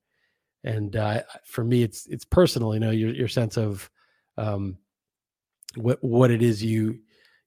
and 0.63 0.95
uh, 0.95 1.21
for 1.43 1.63
me, 1.63 1.83
it's 1.83 2.07
it's 2.07 2.25
personal. 2.25 2.73
You 2.73 2.79
know, 2.79 2.91
your 2.91 3.13
your 3.13 3.27
sense 3.27 3.57
of 3.57 3.89
um, 4.37 4.77
what 5.75 6.03
what 6.03 6.31
it 6.31 6.41
is 6.41 6.63
you 6.63 6.99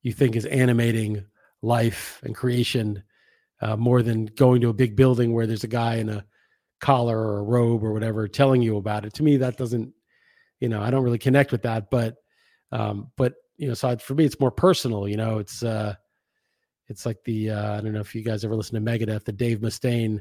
you 0.03 0.13
think 0.13 0.37
is 0.37 0.47
animating 0.47 1.25
life 1.63 2.21
and 2.23 2.35
creation 2.35 3.03
uh, 3.61 3.77
more 3.77 4.03
than 4.03 4.27
going 4.27 4.61
to 4.61 4.69
a 4.69 4.75
big 4.75 4.95
building 4.95 5.33
where 5.33 5.47
there's 5.47 5.65
a 5.65 5.69
guy 5.69 5.97
in 5.97 6.09
a 6.09 6.25
collar 6.81 7.19
or 7.19 7.39
a 7.39 7.43
robe 7.43 7.83
or 7.85 7.93
whatever 7.93 8.29
telling 8.29 8.63
you 8.63 8.77
about 8.77 9.05
it. 9.05 9.15
To 9.15 9.23
me, 9.23 9.37
that 9.39 9.57
doesn't, 9.57 9.93
you 10.61 10.69
know, 10.69 10.83
I 10.83 10.91
don't 10.91 11.05
really 11.05 11.19
connect 11.19 11.53
with 11.53 11.63
that. 11.63 11.91
But, 11.91 12.17
um, 12.73 13.11
but 13.17 13.35
you 13.57 13.69
know, 13.69 13.75
so 13.75 13.97
for 13.97 14.15
me, 14.15 14.25
it's 14.25 14.41
more 14.41 14.51
personal. 14.51 15.09
You 15.09 15.17
know, 15.17 15.39
it's 15.39 15.63
uh, 15.63 15.95
it's 16.89 17.05
like 17.05 17.23
the 17.25 17.51
uh, 17.51 17.79
I 17.79 17.81
don't 17.81 17.93
know 17.93 18.01
if 18.01 18.15
you 18.15 18.23
guys 18.23 18.45
ever 18.45 18.55
listen 18.55 18.83
to 18.83 18.91
Megadeth, 18.91 19.25
the 19.25 19.33
Dave 19.33 19.59
Mustaine. 19.59 20.21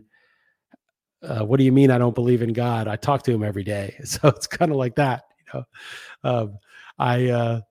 Uh, 1.24 1.46
what 1.46 1.58
do 1.58 1.64
you 1.64 1.72
mean 1.72 1.92
I 1.92 1.98
don't 1.98 2.16
believe 2.16 2.42
in 2.42 2.54
God? 2.54 2.88
I 2.88 2.96
talk 2.96 3.24
to 3.24 3.32
him 3.32 3.44
every 3.44 3.64
day, 3.64 3.96
so 4.04 4.28
it's 4.30 4.48
kind 4.48 4.72
of 4.72 4.78
like 4.78 4.96
that. 4.96 5.24
You 5.40 5.60
know, 6.24 6.30
um, 6.30 6.58
I 6.98 7.30
uh, 7.30 7.62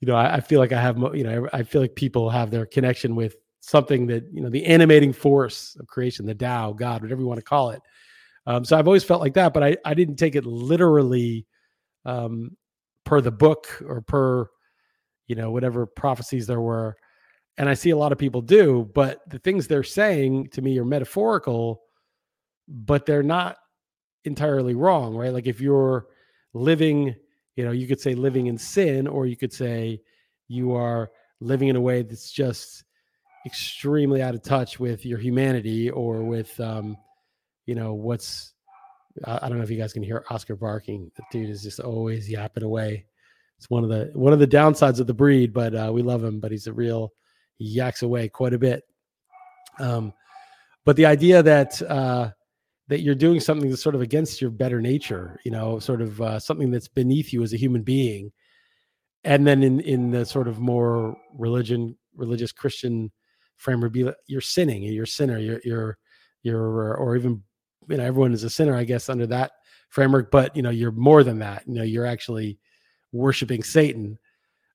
you 0.00 0.08
know, 0.08 0.14
I, 0.14 0.36
I, 0.36 0.40
feel 0.40 0.60
like 0.60 0.72
I 0.72 0.80
have, 0.80 0.98
you 1.14 1.24
know, 1.24 1.48
I 1.52 1.62
feel 1.62 1.80
like 1.80 1.94
people 1.94 2.28
have 2.30 2.50
their 2.50 2.66
connection 2.66 3.16
with 3.16 3.36
something 3.60 4.06
that, 4.06 4.24
you 4.32 4.40
know, 4.40 4.50
the 4.50 4.64
animating 4.64 5.12
force 5.12 5.76
of 5.80 5.86
creation, 5.86 6.26
the 6.26 6.34
Tao, 6.34 6.72
God, 6.72 7.02
whatever 7.02 7.20
you 7.20 7.26
want 7.26 7.38
to 7.38 7.44
call 7.44 7.70
it. 7.70 7.82
Um, 8.46 8.64
so 8.64 8.78
I've 8.78 8.86
always 8.86 9.04
felt 9.04 9.20
like 9.20 9.34
that, 9.34 9.52
but 9.52 9.62
I, 9.62 9.76
I 9.84 9.94
didn't 9.94 10.16
take 10.16 10.36
it 10.36 10.46
literally 10.46 11.46
um, 12.04 12.56
per 13.04 13.20
the 13.20 13.32
book 13.32 13.82
or 13.86 14.00
per, 14.00 14.48
you 15.26 15.34
know, 15.34 15.50
whatever 15.50 15.86
prophecies 15.86 16.46
there 16.46 16.60
were. 16.60 16.96
And 17.58 17.68
I 17.68 17.74
see 17.74 17.90
a 17.90 17.96
lot 17.96 18.12
of 18.12 18.18
people 18.18 18.42
do, 18.42 18.90
but 18.94 19.20
the 19.28 19.38
things 19.38 19.66
they're 19.66 19.82
saying 19.82 20.48
to 20.48 20.62
me 20.62 20.78
are 20.78 20.84
metaphorical, 20.84 21.82
but 22.68 23.06
they're 23.06 23.22
not 23.22 23.56
entirely 24.24 24.74
wrong, 24.74 25.16
right? 25.16 25.32
Like 25.32 25.46
if 25.46 25.60
you're 25.60 26.06
living 26.52 27.14
you 27.56 27.64
know 27.64 27.72
you 27.72 27.88
could 27.88 28.00
say 28.00 28.14
living 28.14 28.46
in 28.46 28.56
sin 28.56 29.06
or 29.06 29.26
you 29.26 29.36
could 29.36 29.52
say 29.52 30.00
you 30.48 30.72
are 30.72 31.10
living 31.40 31.68
in 31.68 31.76
a 31.76 31.80
way 31.80 32.02
that's 32.02 32.30
just 32.30 32.84
extremely 33.44 34.22
out 34.22 34.34
of 34.34 34.42
touch 34.42 34.78
with 34.78 35.04
your 35.04 35.18
humanity 35.18 35.90
or 35.90 36.22
with 36.22 36.58
um 36.60 36.96
you 37.66 37.74
know 37.74 37.94
what's 37.94 38.54
I, 39.24 39.48
don't 39.48 39.58
know 39.58 39.64
if 39.64 39.70
you 39.70 39.78
guys 39.78 39.92
can 39.92 40.02
hear 40.02 40.24
Oscar 40.30 40.56
barking. 40.56 41.10
The 41.16 41.22
dude 41.30 41.50
is 41.50 41.62
just 41.62 41.80
always 41.80 42.28
yapping 42.28 42.64
away. 42.64 43.06
It's 43.58 43.70
one 43.70 43.82
of 43.82 43.90
the 43.90 44.10
one 44.12 44.32
of 44.32 44.38
the 44.38 44.46
downsides 44.46 45.00
of 45.00 45.06
the 45.06 45.14
breed, 45.14 45.52
but 45.52 45.74
uh, 45.74 45.90
we 45.92 46.02
love 46.02 46.22
him. 46.22 46.40
But 46.40 46.50
he's 46.50 46.66
a 46.66 46.72
real 46.72 47.12
he 47.56 47.64
yaks 47.64 48.02
away 48.02 48.28
quite 48.28 48.52
a 48.52 48.58
bit. 48.58 48.84
Um, 49.78 50.12
but 50.84 50.96
the 50.96 51.06
idea 51.06 51.42
that 51.42 51.80
uh, 51.82 52.30
that 52.88 53.00
you're 53.00 53.14
doing 53.14 53.40
something 53.40 53.70
that's 53.70 53.82
sort 53.82 53.94
of 53.94 54.02
against 54.02 54.40
your 54.40 54.50
better 54.50 54.80
nature, 54.80 55.40
you 55.44 55.50
know, 55.50 55.78
sort 55.78 56.02
of 56.02 56.20
uh, 56.20 56.38
something 56.38 56.70
that's 56.70 56.88
beneath 56.88 57.32
you 57.32 57.42
as 57.42 57.52
a 57.52 57.58
human 57.58 57.82
being. 57.82 58.32
And 59.24 59.46
then 59.46 59.62
in 59.62 59.80
in 59.80 60.10
the 60.10 60.24
sort 60.26 60.48
of 60.48 60.60
more 60.60 61.16
religion, 61.34 61.96
religious 62.14 62.52
Christian 62.52 63.10
be 63.90 64.12
you're 64.26 64.40
sinning, 64.42 64.82
you're 64.82 65.04
a 65.04 65.08
sinner, 65.08 65.38
you're 65.38 65.60
you're 65.64 65.98
you're 66.42 66.94
or 66.94 67.16
even 67.16 67.42
you 67.88 67.96
know 67.96 68.04
everyone 68.04 68.32
is 68.32 68.44
a 68.44 68.50
sinner, 68.50 68.74
I 68.74 68.84
guess, 68.84 69.08
under 69.08 69.26
that 69.28 69.52
framework. 69.88 70.30
But 70.30 70.54
you 70.56 70.62
know, 70.62 70.70
you're 70.70 70.92
more 70.92 71.22
than 71.22 71.38
that. 71.40 71.64
You 71.66 71.74
know, 71.74 71.82
you're 71.82 72.06
actually 72.06 72.58
worshiping 73.12 73.62
Satan. 73.62 74.18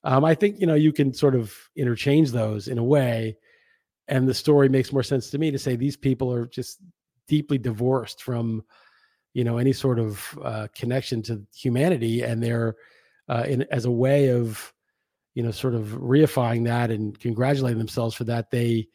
Um, 0.04 0.26
I 0.26 0.36
think 0.36 0.60
you 0.60 0.68
know 0.68 0.76
you 0.76 0.92
can 0.92 1.14
sort 1.14 1.36
of 1.36 1.54
interchange 1.76 2.32
those 2.32 2.68
in 2.68 2.78
a 2.78 2.84
way, 2.84 3.38
and 4.08 4.28
the 4.28 4.34
story 4.34 4.70
makes 4.70 4.92
more 4.92 5.04
sense 5.04 5.30
to 5.30 5.38
me 5.38 5.52
to 5.52 5.60
say 5.60 5.76
these 5.76 5.98
people 5.98 6.34
are 6.34 6.48
just 6.48 6.80
deeply 7.28 7.58
divorced 7.58 8.24
from 8.24 8.64
you 9.34 9.44
know 9.44 9.58
any 9.58 9.74
sort 9.74 10.00
of 10.00 10.40
uh, 10.44 10.68
connection 10.76 11.22
to 11.24 11.46
humanity 11.56 12.22
and 12.24 12.42
they're 12.42 12.76
uh, 13.30 13.44
in 13.48 13.66
as 13.72 13.86
a 13.86 13.92
way 13.92 14.30
of 14.30 14.74
you 15.36 15.44
know 15.44 15.52
sort 15.52 15.74
of 15.74 15.88
reifying 15.88 16.66
that 16.66 16.92
and 16.92 17.20
congratulating 17.20 17.78
themselves 17.78 18.16
for 18.16 18.26
that 18.26 18.52
they 18.52 18.88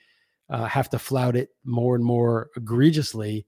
uh, 0.51 0.67
have 0.67 0.91
to 0.91 0.99
flout 0.99 1.37
it 1.37 1.51
more 1.65 1.95
and 1.95 2.05
more 2.05 2.51
egregiously 2.57 3.47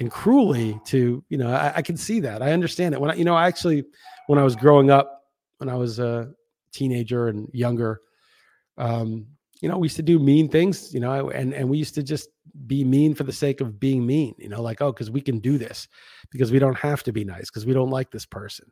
and 0.00 0.10
cruelly 0.10 0.80
to 0.86 1.22
you 1.28 1.38
know 1.38 1.50
I, 1.50 1.74
I, 1.76 1.82
can 1.82 1.96
see 1.96 2.20
that 2.20 2.42
i 2.42 2.52
understand 2.52 2.94
it 2.94 3.00
when 3.00 3.10
i 3.10 3.14
you 3.14 3.24
know 3.24 3.36
i 3.36 3.46
actually 3.46 3.84
when 4.26 4.38
i 4.38 4.42
was 4.42 4.56
growing 4.56 4.90
up 4.90 5.24
when 5.58 5.68
i 5.68 5.74
was 5.74 5.98
a 5.98 6.32
teenager 6.72 7.28
and 7.28 7.48
younger 7.52 8.00
um 8.78 9.26
you 9.60 9.68
know 9.68 9.78
we 9.78 9.86
used 9.86 9.96
to 9.96 10.02
do 10.02 10.18
mean 10.18 10.48
things 10.48 10.92
you 10.94 11.00
know 11.00 11.30
and 11.30 11.52
and 11.52 11.68
we 11.68 11.76
used 11.76 11.94
to 11.94 12.02
just 12.02 12.28
be 12.66 12.84
mean 12.84 13.14
for 13.14 13.24
the 13.24 13.32
sake 13.32 13.60
of 13.60 13.78
being 13.78 14.06
mean, 14.06 14.34
you 14.38 14.48
know, 14.48 14.62
like, 14.62 14.80
oh, 14.80 14.92
because 14.92 15.10
we 15.10 15.20
can 15.20 15.38
do 15.38 15.58
this 15.58 15.88
because 16.30 16.50
we 16.50 16.58
don't 16.58 16.78
have 16.78 17.02
to 17.04 17.12
be 17.12 17.24
nice 17.24 17.50
because 17.50 17.66
we 17.66 17.72
don't 17.72 17.90
like 17.90 18.10
this 18.10 18.26
person 18.26 18.70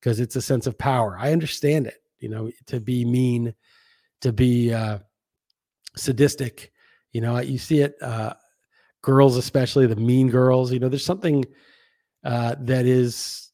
because 0.00 0.20
it's 0.20 0.36
a 0.36 0.42
sense 0.42 0.66
of 0.66 0.78
power. 0.78 1.16
I 1.18 1.32
understand 1.32 1.86
it, 1.86 1.98
you 2.18 2.28
know, 2.28 2.50
to 2.66 2.80
be 2.80 3.04
mean, 3.04 3.54
to 4.22 4.32
be 4.32 4.72
uh, 4.72 4.98
sadistic, 5.96 6.72
you 7.12 7.20
know, 7.20 7.38
you 7.38 7.58
see 7.58 7.80
it, 7.80 7.94
uh, 8.02 8.34
girls, 9.02 9.36
especially 9.36 9.86
the 9.86 9.96
mean 9.96 10.28
girls, 10.28 10.72
you 10.72 10.78
know, 10.78 10.88
there's 10.88 11.04
something 11.04 11.44
uh, 12.24 12.54
that 12.60 12.86
is 12.86 13.50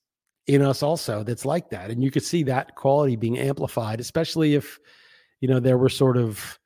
in 0.47 0.63
us 0.63 0.83
also 0.83 1.23
that's 1.23 1.45
like 1.45 1.71
that. 1.71 1.91
And 1.91 2.03
you 2.03 2.11
could 2.11 2.25
see 2.25 2.43
that 2.45 2.75
quality 2.75 3.17
being 3.17 3.39
amplified, 3.39 4.01
especially 4.01 4.55
if, 4.55 4.79
you 5.41 5.49
know, 5.49 5.61
there 5.61 5.79
were 5.79 5.89
sort 5.89 6.17
of 6.17 6.59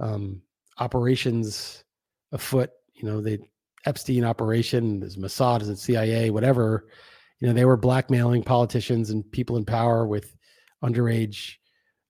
um, 0.00 0.42
operations 0.78 1.84
afoot. 2.32 2.70
You 2.94 3.08
know, 3.08 3.20
the 3.20 3.38
Epstein 3.86 4.24
operation, 4.24 5.00
there's 5.00 5.16
Mossad, 5.16 5.64
there's 5.64 5.82
CIA, 5.82 6.30
whatever. 6.30 6.88
You 7.40 7.48
know, 7.48 7.54
they 7.54 7.64
were 7.64 7.76
blackmailing 7.76 8.42
politicians 8.42 9.10
and 9.10 9.30
people 9.30 9.56
in 9.56 9.64
power 9.64 10.06
with 10.06 10.36
underage 10.82 11.54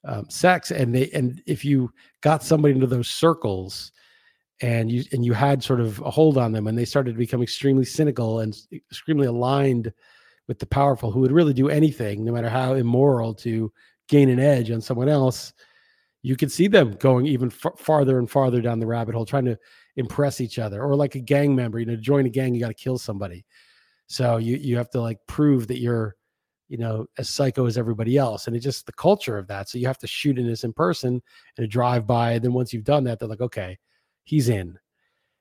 um, 0.05 0.29
sex, 0.31 0.71
and 0.71 0.95
they 0.95 1.11
and 1.11 1.43
if 1.47 1.65
you 1.65 1.91
got 2.23 2.43
somebody 2.43 2.75
into 2.75 2.87
those 2.87 3.09
circles, 3.09 3.93
and 4.61 4.91
you 4.91 5.05
and 5.13 5.25
you 5.25 5.33
had 5.33 5.63
sort 5.63 5.81
of 5.81 6.01
a 6.01 6.11
hold 6.11 6.39
on 6.39 6.53
them, 6.53 6.67
and 6.67 6.77
they 6.77 6.85
started 6.85 7.13
to 7.13 7.19
become 7.19 7.43
extremely 7.43 7.85
cynical 7.85 8.41
and 8.41 8.57
extremely 8.73 9.27
aligned 9.27 9.93
with 10.49 10.59
the 10.59 10.67
powerful, 10.67 11.11
who 11.11 11.21
would 11.21 11.33
really 11.33 11.53
do 11.53 11.69
anything, 11.69 12.25
no 12.25 12.33
matter 12.33 12.49
how 12.49 12.75
immoral, 12.75 13.35
to 13.35 13.73
gain 14.09 14.31
an 14.31 14.41
edge 14.41 14.71
on 14.71 14.81
someone 14.81 15.09
else. 15.09 15.53
You 16.23 16.37
could 16.37 16.51
see 16.51 16.67
them 16.67 16.93
going 16.93 17.27
even 17.27 17.53
f- 17.53 17.79
farther 17.79 18.19
and 18.19 18.29
farther 18.29 18.61
down 18.61 18.81
the 18.81 18.87
rabbit 18.87 19.15
hole, 19.15 19.27
trying 19.27 19.45
to 19.45 19.59
impress 19.99 20.41
each 20.41 20.61
other 20.61 20.83
or 20.83 20.95
like 20.95 21.17
a 21.17 21.21
gang 21.21 21.57
member 21.57 21.81
you 21.81 21.85
know 21.85 21.97
to 21.97 22.01
join 22.01 22.25
a 22.25 22.29
gang 22.29 22.55
you 22.55 22.61
got 22.61 22.69
to 22.69 22.75
kill 22.75 22.97
somebody 22.97 23.45
so 24.07 24.37
you 24.37 24.57
you 24.57 24.77
have 24.77 24.89
to 24.89 25.01
like 25.01 25.19
prove 25.27 25.67
that 25.67 25.81
you're 25.81 26.15
you 26.69 26.79
know 26.79 27.05
as 27.19 27.29
psycho 27.29 27.67
as 27.67 27.77
everybody 27.77 28.17
else 28.17 28.47
and 28.47 28.55
it's 28.55 28.65
just 28.65 28.87
the 28.87 28.93
culture 28.93 29.37
of 29.37 29.49
that 29.49 29.69
so 29.69 29.77
you 29.77 29.89
have 29.89 29.99
to 29.99 30.07
shoot 30.07 30.39
in 30.39 30.47
this 30.47 30.63
in 30.63 30.73
person 30.73 31.21
and 31.57 31.65
a 31.65 31.67
drive 31.67 32.07
by 32.07 32.33
and 32.33 32.45
then 32.45 32.53
once 32.53 32.73
you've 32.73 32.85
done 32.85 33.03
that 33.03 33.19
they're 33.19 33.29
like 33.29 33.41
okay 33.41 33.77
he's 34.29 34.49
in 34.49 34.79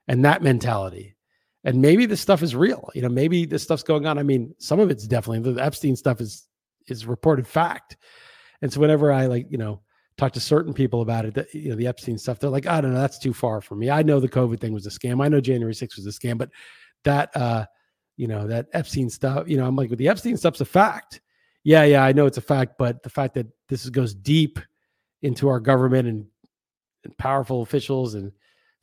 and 0.07 0.23
that 0.25 0.41
mentality. 0.41 1.15
And 1.63 1.81
maybe 1.81 2.05
this 2.05 2.21
stuff 2.21 2.41
is 2.41 2.55
real. 2.55 2.89
You 2.93 3.01
know, 3.01 3.09
maybe 3.09 3.45
this 3.45 3.63
stuff's 3.63 3.83
going 3.83 4.05
on. 4.05 4.17
I 4.17 4.23
mean, 4.23 4.55
some 4.57 4.79
of 4.79 4.89
it's 4.89 5.05
definitely 5.05 5.51
the 5.51 5.63
Epstein 5.63 5.95
stuff 5.95 6.21
is 6.21 6.47
is 6.87 7.05
reported 7.05 7.45
fact. 7.45 7.97
And 8.61 8.71
so 8.71 8.79
whenever 8.79 9.11
I 9.11 9.25
like, 9.25 9.47
you 9.49 9.57
know, 9.57 9.81
talk 10.17 10.31
to 10.33 10.39
certain 10.39 10.73
people 10.73 11.01
about 11.01 11.25
it, 11.25 11.33
that 11.33 11.53
you 11.53 11.69
know, 11.69 11.75
the 11.75 11.87
Epstein 11.87 12.17
stuff, 12.17 12.39
they're 12.39 12.49
like, 12.49 12.67
I 12.67 12.79
don't 12.79 12.93
know, 12.93 13.01
that's 13.01 13.19
too 13.19 13.33
far 13.33 13.59
for 13.59 13.75
me. 13.75 13.89
I 13.89 14.01
know 14.01 14.21
the 14.21 14.29
COVID 14.29 14.61
thing 14.61 14.71
was 14.71 14.87
a 14.87 14.89
scam. 14.89 15.23
I 15.23 15.27
know 15.27 15.41
January 15.41 15.73
6th 15.73 15.97
was 15.97 16.07
a 16.07 16.17
scam, 16.17 16.37
but 16.37 16.49
that 17.03 17.35
uh, 17.35 17.65
you 18.15 18.27
know, 18.27 18.47
that 18.47 18.67
Epstein 18.73 19.09
stuff, 19.09 19.47
you 19.47 19.57
know, 19.57 19.67
I'm 19.67 19.75
like, 19.75 19.89
with 19.89 19.99
the 19.99 20.07
Epstein 20.07 20.37
stuff's 20.37 20.61
a 20.61 20.65
fact. 20.65 21.21
Yeah, 21.63 21.83
yeah, 21.83 22.03
I 22.03 22.13
know 22.13 22.25
it's 22.25 22.37
a 22.37 22.41
fact, 22.41 22.77
but 22.77 23.03
the 23.03 23.09
fact 23.09 23.33
that 23.33 23.47
this 23.67 23.87
goes 23.89 24.13
deep 24.13 24.59
into 25.21 25.49
our 25.49 25.59
government 25.59 26.07
and, 26.07 26.25
and 27.03 27.17
powerful 27.17 27.61
officials 27.61 28.15
and 28.15 28.31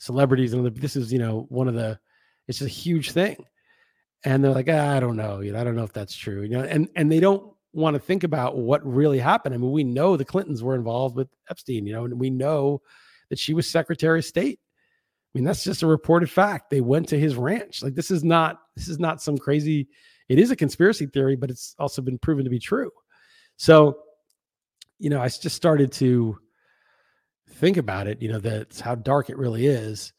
celebrities 0.04 0.52
and 0.52 0.66
this 0.76 0.96
is, 0.96 1.12
you 1.12 1.18
know, 1.18 1.46
one 1.48 1.66
of 1.66 1.74
the 1.74 1.98
it's 2.46 2.60
a 2.60 2.68
huge 2.68 3.12
thing. 3.12 3.44
And 4.26 4.42
they're 4.42 4.52
like, 4.52 4.68
ah, 4.70 4.96
I 4.96 5.00
don't 5.00 5.16
know, 5.16 5.40
you 5.40 5.52
know, 5.52 5.60
I 5.60 5.64
don't 5.64 5.76
know 5.76 5.84
if 5.84 5.92
that's 5.92 6.14
true, 6.14 6.42
you 6.42 6.50
know, 6.50 6.62
and 6.62 6.88
and 6.96 7.10
they 7.10 7.20
don't 7.20 7.52
want 7.72 7.94
to 7.94 8.00
think 8.00 8.22
about 8.22 8.56
what 8.56 8.86
really 8.86 9.18
happened. 9.18 9.54
I 9.54 9.58
mean, 9.58 9.72
we 9.72 9.84
know 9.84 10.16
the 10.16 10.24
Clintons 10.24 10.62
were 10.62 10.74
involved 10.74 11.16
with 11.16 11.28
Epstein, 11.50 11.86
you 11.86 11.92
know, 11.92 12.04
and 12.04 12.18
we 12.18 12.30
know 12.30 12.80
that 13.30 13.38
she 13.38 13.54
was 13.54 13.68
Secretary 13.68 14.20
of 14.20 14.24
State. 14.24 14.60
I 15.34 15.38
mean, 15.38 15.44
that's 15.44 15.64
just 15.64 15.82
a 15.82 15.86
reported 15.86 16.30
fact. 16.30 16.70
They 16.70 16.80
went 16.80 17.08
to 17.08 17.18
his 17.18 17.34
ranch. 17.34 17.82
Like 17.82 17.94
this 17.94 18.10
is 18.10 18.22
not 18.22 18.60
this 18.76 18.88
is 18.88 18.98
not 18.98 19.22
some 19.22 19.38
crazy. 19.38 19.88
It 20.28 20.38
is 20.38 20.50
a 20.50 20.56
conspiracy 20.56 21.06
theory, 21.06 21.36
but 21.36 21.50
it's 21.50 21.74
also 21.78 22.00
been 22.00 22.18
proven 22.18 22.44
to 22.44 22.50
be 22.50 22.58
true. 22.58 22.90
So, 23.56 23.98
you 24.98 25.10
know, 25.10 25.20
I 25.20 25.28
just 25.28 25.56
started 25.56 25.92
to 25.92 26.38
think 27.54 27.76
about 27.76 28.06
it. 28.06 28.20
You 28.20 28.32
know, 28.32 28.38
that's 28.38 28.80
how 28.80 28.94
dark 28.94 29.30
it 29.30 29.38
really 29.38 29.66
is, 29.66 30.12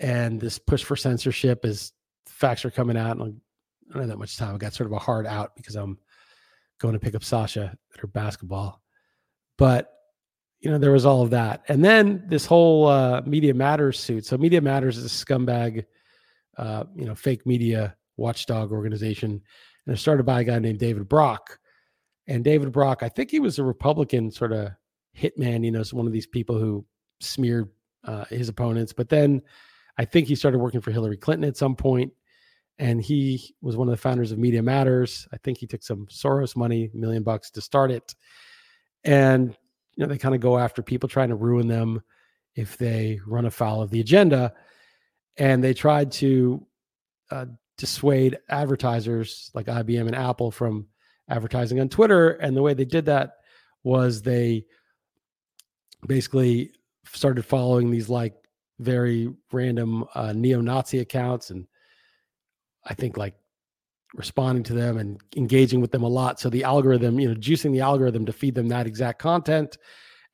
and 0.00 0.40
this 0.40 0.58
push 0.58 0.84
for 0.84 0.96
censorship 0.96 1.64
is 1.64 1.92
facts 2.26 2.64
are 2.64 2.70
coming 2.70 2.96
out. 2.96 3.16
And 3.16 3.22
I 3.22 3.92
don't 3.92 4.02
have 4.02 4.08
that 4.08 4.18
much 4.18 4.36
time. 4.36 4.54
I 4.54 4.58
got 4.58 4.74
sort 4.74 4.86
of 4.86 4.92
a 4.92 4.98
hard 4.98 5.26
out 5.26 5.56
because 5.56 5.74
I'm 5.74 5.98
going 6.78 6.94
to 6.94 7.00
pick 7.00 7.14
up 7.14 7.24
Sasha 7.24 7.76
at 7.94 8.00
her 8.00 8.06
basketball. 8.06 8.82
But 9.56 9.92
you 10.60 10.70
know, 10.70 10.78
there 10.78 10.92
was 10.92 11.06
all 11.06 11.22
of 11.22 11.30
that. 11.30 11.62
And 11.68 11.84
then 11.84 12.24
this 12.26 12.46
whole 12.46 12.86
uh, 12.88 13.22
Media 13.26 13.54
Matters 13.54 14.00
suit. 14.00 14.24
So 14.24 14.36
Media 14.38 14.60
Matters 14.60 14.96
is 14.96 15.04
a 15.04 15.24
scumbag, 15.24 15.84
uh, 16.56 16.84
you 16.94 17.04
know, 17.04 17.14
fake 17.14 17.46
media 17.46 17.94
watchdog 18.16 18.72
organization. 18.72 19.30
And 19.30 19.42
they're 19.86 19.96
started 19.96 20.24
by 20.24 20.40
a 20.40 20.44
guy 20.44 20.58
named 20.58 20.78
David 20.78 21.08
Brock. 21.08 21.58
And 22.26 22.42
David 22.42 22.72
Brock, 22.72 23.02
I 23.02 23.08
think 23.08 23.30
he 23.30 23.38
was 23.38 23.58
a 23.58 23.64
Republican 23.64 24.30
sort 24.30 24.52
of 24.52 24.70
hitman, 25.18 25.64
you 25.64 25.70
know, 25.70 25.82
one 25.92 26.06
of 26.06 26.12
these 26.12 26.26
people 26.26 26.58
who 26.58 26.84
smeared 27.20 27.70
uh, 28.04 28.24
his 28.26 28.48
opponents. 28.48 28.92
But 28.92 29.08
then 29.08 29.42
I 29.98 30.04
think 30.04 30.28
he 30.28 30.34
started 30.34 30.58
working 30.58 30.80
for 30.80 30.90
Hillary 30.90 31.16
Clinton 31.16 31.48
at 31.48 31.56
some 31.56 31.74
point, 31.74 32.12
And 32.78 33.02
he 33.02 33.54
was 33.62 33.76
one 33.76 33.88
of 33.88 33.92
the 33.92 33.96
founders 33.96 34.32
of 34.32 34.38
Media 34.38 34.62
Matters. 34.62 35.26
I 35.32 35.38
think 35.38 35.58
he 35.58 35.66
took 35.66 35.82
some 35.82 36.06
Soros 36.06 36.56
money, 36.56 36.90
million 36.92 37.22
bucks 37.22 37.50
to 37.52 37.60
start 37.60 37.90
it. 37.90 38.14
And 39.04 39.56
you 39.96 40.04
know 40.04 40.08
they 40.08 40.18
kind 40.18 40.34
of 40.34 40.40
go 40.40 40.58
after 40.58 40.82
people 40.82 41.08
trying 41.08 41.30
to 41.30 41.34
ruin 41.34 41.66
them 41.66 42.02
if 42.54 42.76
they 42.76 43.20
run 43.26 43.46
afoul 43.46 43.82
of 43.82 43.90
the 43.90 44.00
agenda 44.00 44.52
and 45.36 45.62
they 45.62 45.74
tried 45.74 46.12
to 46.12 46.64
uh, 47.30 47.46
dissuade 47.76 48.38
advertisers 48.48 49.50
like 49.54 49.66
IBM 49.66 50.06
and 50.06 50.14
Apple 50.14 50.50
from 50.50 50.86
advertising 51.28 51.80
on 51.80 51.88
Twitter 51.88 52.30
and 52.30 52.56
the 52.56 52.62
way 52.62 52.74
they 52.74 52.84
did 52.84 53.06
that 53.06 53.32
was 53.82 54.22
they 54.22 54.64
basically 56.06 56.72
started 57.06 57.44
following 57.44 57.90
these 57.90 58.08
like 58.08 58.34
very 58.78 59.32
random 59.52 60.04
uh, 60.14 60.32
neo-Nazi 60.32 60.98
accounts 60.98 61.50
and 61.50 61.66
I 62.84 62.94
think 62.94 63.16
like 63.16 63.34
responding 64.14 64.64
to 64.64 64.74
them 64.74 64.98
and 64.98 65.20
engaging 65.36 65.80
with 65.80 65.90
them 65.90 66.02
a 66.02 66.08
lot. 66.08 66.40
So 66.40 66.48
the 66.48 66.64
algorithm, 66.64 67.18
you 67.18 67.28
know, 67.28 67.34
juicing 67.34 67.72
the 67.72 67.80
algorithm 67.80 68.26
to 68.26 68.32
feed 68.32 68.54
them 68.54 68.68
that 68.68 68.86
exact 68.86 69.18
content. 69.18 69.76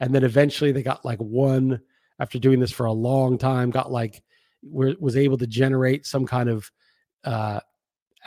And 0.01 0.15
then 0.15 0.25
eventually 0.25 0.73
they 0.73 0.83
got 0.83 1.05
like 1.05 1.19
one 1.19 1.81
after 2.19 2.39
doing 2.39 2.61
this 2.61 2.73
for 2.73 2.87
a 2.87 2.93
long 2.93 3.39
time, 3.39 3.71
got 3.71 3.91
like 3.91 4.23
was 4.63 5.17
able 5.17 5.37
to 5.39 5.47
generate 5.47 6.07
some 6.07 6.25
kind 6.25 6.49
of 6.49 6.71
uh, 7.25 7.59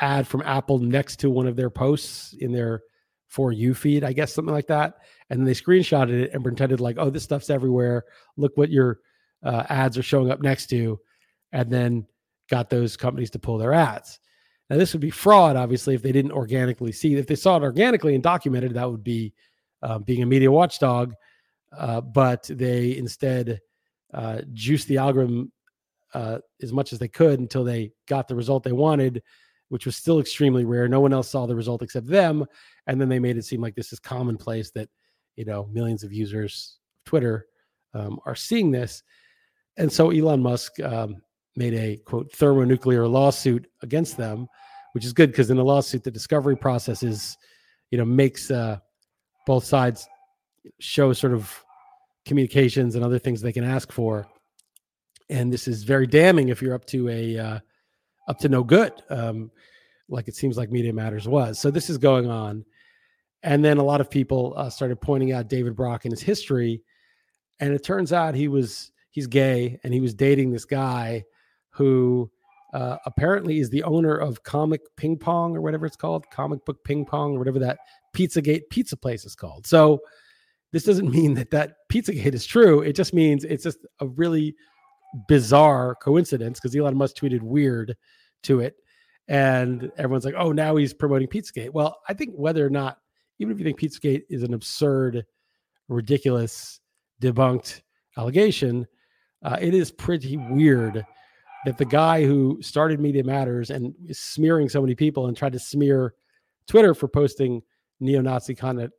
ad 0.02 0.28
from 0.28 0.42
Apple 0.42 0.80
next 0.80 1.18
to 1.20 1.30
one 1.30 1.48
of 1.48 1.56
their 1.56 1.70
posts 1.70 2.34
in 2.34 2.52
their 2.52 2.82
for 3.36 3.52
you 3.52 3.74
feed, 3.74 4.06
I 4.06 4.14
guess 4.14 4.34
something 4.34 4.54
like 4.54 4.68
that. 4.68 5.00
And 5.30 5.38
then 5.38 5.46
they 5.46 5.54
screenshotted 5.54 6.22
it 6.22 6.34
and 6.34 6.42
pretended 6.42 6.80
like, 6.80 6.96
oh, 6.98 7.10
this 7.10 7.24
stuff's 7.24 7.50
everywhere. 7.50 8.06
Look 8.38 8.56
what 8.56 8.70
your 8.70 9.00
uh, 9.44 9.64
ads 9.68 9.98
are 9.98 10.04
showing 10.04 10.32
up 10.32 10.42
next 10.42 10.68
to, 10.68 10.98
and 11.52 11.70
then 11.70 12.08
got 12.50 12.70
those 12.70 12.96
companies 12.96 13.30
to 13.32 13.40
pull 13.40 13.58
their 13.58 13.74
ads. 13.74 14.22
Now, 14.70 14.78
this 14.78 14.94
would 14.94 15.02
be 15.02 15.10
fraud, 15.10 15.58
obviously, 15.58 15.96
if 15.96 16.02
they 16.02 16.14
didn't 16.14 16.32
organically 16.32 16.94
see. 16.94 17.16
If 17.16 17.28
they 17.28 17.36
saw 17.36 17.58
it 17.58 17.64
organically 17.64 18.16
and 18.16 18.24
documented, 18.24 18.74
that 18.76 18.90
would 18.90 19.04
be 19.04 19.34
uh, 19.84 20.00
being 20.00 20.24
a 20.24 20.26
media 20.26 20.50
watchdog. 20.50 21.14
Uh, 21.78 22.00
but 22.00 22.44
they 22.50 22.96
instead 22.96 23.60
uh, 24.14 24.44
juiced 24.54 24.88
the 24.88 24.98
algorithm 24.98 25.52
uh, 26.14 26.40
as 26.62 26.72
much 26.72 26.94
as 26.94 27.00
they 27.00 27.10
could 27.10 27.42
until 27.42 27.66
they 27.66 27.92
got 28.08 28.30
the 28.30 28.36
result 28.36 28.64
they 28.64 28.72
wanted, 28.72 29.22
which 29.68 29.86
was 29.86 29.98
still 29.98 30.22
extremely 30.22 30.64
rare. 30.64 30.88
No 30.88 31.02
one 31.02 31.12
else 31.12 31.30
saw 31.30 31.46
the 31.46 31.56
result 31.56 31.82
except 31.82 32.08
them. 32.08 32.46
And 32.88 33.00
then 33.00 33.10
they 33.10 33.20
made 33.20 33.38
it 33.38 33.46
seem 33.46 33.62
like 33.62 33.76
this 33.76 33.94
is 33.94 34.00
commonplace 34.00 34.72
that, 34.72 34.90
you 35.36 35.46
know, 35.46 35.68
millions 35.72 36.04
of 36.04 36.14
users 36.14 36.78
of 36.96 37.04
Twitter 37.06 37.48
um, 37.94 38.20
are 38.26 38.36
seeing 38.36 38.72
this. 38.72 39.04
And 39.78 39.92
so 39.92 40.12
Elon 40.12 40.42
Musk 40.42 40.80
um, 40.82 41.22
made 41.56 41.74
a 41.74 41.98
quote 42.06 42.32
thermonuclear 42.34 43.08
lawsuit 43.08 43.68
against 43.82 44.18
them, 44.18 44.48
which 44.94 45.06
is 45.06 45.14
good 45.14 45.32
because 45.32 45.50
in 45.50 45.58
the 45.58 45.64
lawsuit 45.64 46.04
the 46.04 46.12
discovery 46.12 46.56
process 46.56 47.04
is, 47.04 47.38
you 47.92 47.98
know, 47.98 48.06
makes 48.06 48.52
uh, 48.52 48.78
both 49.46 49.64
sides 49.64 50.08
show 50.80 51.14
sort 51.14 51.34
of 51.34 51.64
communications 52.26 52.96
and 52.96 53.04
other 53.04 53.20
things 53.20 53.42
they 53.42 53.54
can 53.54 53.64
ask 53.64 53.92
for, 53.92 54.28
and 55.30 55.52
this 55.52 55.68
is 55.68 55.84
very 55.84 56.08
damning 56.08 56.50
if 56.50 56.62
you're 56.62 56.74
up 56.74 56.86
to 56.86 57.10
a 57.10 57.38
uh, 57.38 57.60
up 58.28 58.40
to 58.40 58.50
no 58.50 58.64
good, 58.64 58.94
um, 59.10 59.52
like 60.10 60.28
it 60.28 60.36
seems 60.36 60.58
like 60.58 60.72
Media 60.72 60.94
Matters 60.94 61.28
was. 61.28 61.60
So 61.60 61.72
this 61.72 61.90
is 61.90 61.98
going 61.98 62.30
on, 62.30 62.66
and 63.46 63.64
then 63.64 63.78
a 63.78 63.84
lot 63.84 64.02
of 64.02 64.10
people 64.10 64.54
uh, 64.58 64.70
started 64.70 65.00
pointing 65.00 65.32
out 65.32 65.48
David 65.48 65.76
Brock 65.76 66.06
and 66.06 66.12
his 66.12 66.22
history, 66.22 66.82
and 67.60 67.74
it 67.74 67.84
turns 67.84 68.12
out 68.12 68.34
he 68.34 68.48
was 68.48 68.92
he's 69.12 69.28
gay 69.28 69.80
and 69.84 69.94
he 69.94 70.02
was 70.02 70.14
dating 70.14 70.52
this 70.52 70.66
guy 70.66 71.24
who 71.70 72.30
uh, 72.74 72.98
apparently 73.06 73.60
is 73.60 73.70
the 73.70 73.84
owner 73.84 74.16
of 74.16 74.44
Comic 74.44 74.82
Ping 74.98 75.18
Pong 75.18 75.56
or 75.56 75.62
whatever 75.62 75.86
it's 75.86 75.96
called, 75.96 76.26
Comic 76.32 76.66
Book 76.66 76.84
Ping 76.84 77.06
Pong 77.06 77.36
or 77.36 77.40
whatever 77.40 77.60
that 77.60 77.78
Pizzagate 78.14 78.64
pizza 78.70 78.98
place 78.98 79.24
is 79.24 79.36
called. 79.36 79.66
So 79.66 80.00
this 80.74 80.84
doesn't 80.84 81.10
mean 81.12 81.36
that 81.36 81.52
that 81.52 81.76
Pizzagate 81.90 82.34
is 82.34 82.46
true. 82.46 82.82
It 82.82 82.94
just 82.94 83.14
means 83.14 83.46
it's 83.46 83.64
just 83.64 83.86
a 84.00 84.08
really 84.08 84.56
bizarre 85.30 85.96
coincidence 85.96 86.60
because 86.60 86.76
Elon 86.76 86.98
Musk 86.98 87.16
tweeted 87.16 87.42
weird 87.42 87.96
to 88.44 88.60
it. 88.60 88.76
And 89.28 89.92
everyone's 89.98 90.26
like, 90.26 90.36
oh, 90.38 90.52
now 90.52 90.76
he's 90.76 90.94
promoting 90.94 91.28
Pizzagate. 91.28 91.72
Well, 91.72 92.00
I 92.10 92.14
think 92.14 92.34
whether 92.36 92.66
or 92.66 92.70
not, 92.70 92.98
even 93.40 93.54
if 93.54 93.60
you 93.60 93.66
think 93.66 93.80
Pizzagate 93.80 94.24
is 94.30 94.44
an 94.44 94.54
absurd, 94.54 95.26
ridiculous, 95.88 96.80
debunked 97.22 97.82
allegation, 98.18 98.88
uh, 99.44 99.58
it 99.60 99.74
is 99.74 99.92
pretty 99.92 100.38
weird 100.38 101.06
that 101.66 101.78
the 101.78 101.86
guy 101.86 102.24
who 102.24 102.60
started 102.62 103.00
Media 103.00 103.24
Matters 103.24 103.70
and 103.70 103.94
is 104.08 104.20
smearing 104.20 104.70
so 104.70 104.82
many 104.82 104.96
people 104.96 105.28
and 105.28 105.36
tried 105.36 105.54
to 105.54 105.60
smear 105.60 106.14
Twitter 106.68 106.94
for 106.94 107.08
posting 107.08 107.62
neo-Nazi 108.00 108.56
content 108.56 108.92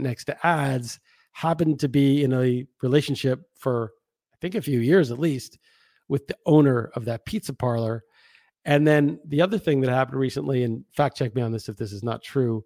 next 0.00 0.24
to 0.24 0.46
ads 0.46 1.00
happened 1.32 1.80
to 1.80 1.88
be 1.88 2.22
in 2.22 2.32
a 2.32 2.66
relationship 2.82 3.42
for 3.58 3.92
I 4.32 4.36
think 4.40 4.54
a 4.54 4.62
few 4.62 4.80
years 4.80 5.10
at 5.10 5.18
least 5.18 5.58
with 6.08 6.26
the 6.26 6.36
owner 6.46 6.90
of 6.94 7.04
that 7.06 7.24
pizza 7.26 7.52
parlor. 7.52 8.04
And 8.64 8.86
then 8.86 9.18
the 9.26 9.42
other 9.42 9.58
thing 9.58 9.80
that 9.80 9.90
happened 9.90 10.18
recently, 10.18 10.62
and 10.62 10.84
fact 10.96 11.16
check 11.16 11.34
me 11.34 11.42
on 11.42 11.52
this 11.52 11.68
if 11.68 11.76
this 11.76 11.92
is 11.92 12.02
not 12.02 12.22
true, 12.22 12.64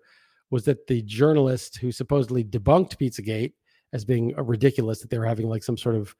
was 0.51 0.65
that 0.65 0.87
the 0.87 1.03
journalist 1.03 1.79
who 1.79 1.93
supposedly 1.93 2.45
debunked 2.45 2.97
Pizzagate 2.97 3.53
as 3.93 4.05
being 4.05 4.35
ridiculous 4.37 5.01
that 5.01 5.11
they 5.11 5.19
were 5.19 5.27
having 5.27 5.49
like 5.49 5.63
some 5.63 5.77
sort 5.77 5.95
of 5.95 6.15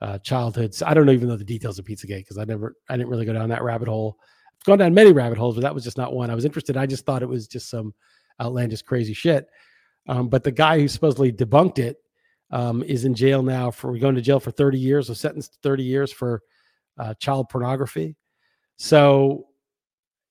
uh, 0.00 0.18
childhoods. 0.18 0.82
I 0.82 0.94
don't 0.94 1.08
even 1.10 1.28
know 1.28 1.36
the 1.36 1.44
details 1.44 1.78
of 1.78 1.84
Pizzagate 1.84 2.18
because 2.18 2.38
I 2.38 2.44
never, 2.44 2.74
I 2.88 2.96
didn't 2.96 3.08
really 3.08 3.24
go 3.24 3.32
down 3.32 3.48
that 3.48 3.62
rabbit 3.62 3.88
hole. 3.88 4.18
I've 4.60 4.64
gone 4.64 4.78
down 4.78 4.94
many 4.94 5.12
rabbit 5.12 5.38
holes, 5.38 5.54
but 5.54 5.62
that 5.62 5.74
was 5.74 5.84
just 5.84 5.98
not 5.98 6.12
one. 6.12 6.30
I 6.30 6.34
was 6.34 6.44
interested. 6.44 6.76
I 6.76 6.86
just 6.86 7.06
thought 7.06 7.22
it 7.22 7.28
was 7.28 7.46
just 7.46 7.70
some 7.70 7.94
outlandish, 8.40 8.82
crazy 8.82 9.14
shit. 9.14 9.46
Um, 10.08 10.28
but 10.28 10.44
the 10.44 10.52
guy 10.52 10.78
who 10.78 10.88
supposedly 10.88 11.32
debunked 11.32 11.78
it 11.78 11.96
um, 12.50 12.82
is 12.84 13.04
in 13.04 13.14
jail 13.14 13.42
now 13.42 13.70
for 13.70 13.96
going 13.98 14.14
to 14.14 14.20
jail 14.20 14.38
for 14.38 14.50
30 14.50 14.78
years, 14.78 15.08
was 15.08 15.20
sentenced 15.20 15.54
to 15.54 15.58
30 15.62 15.82
years 15.82 16.12
for 16.12 16.42
uh, 16.98 17.14
child 17.14 17.48
pornography. 17.48 18.16
So, 18.76 19.45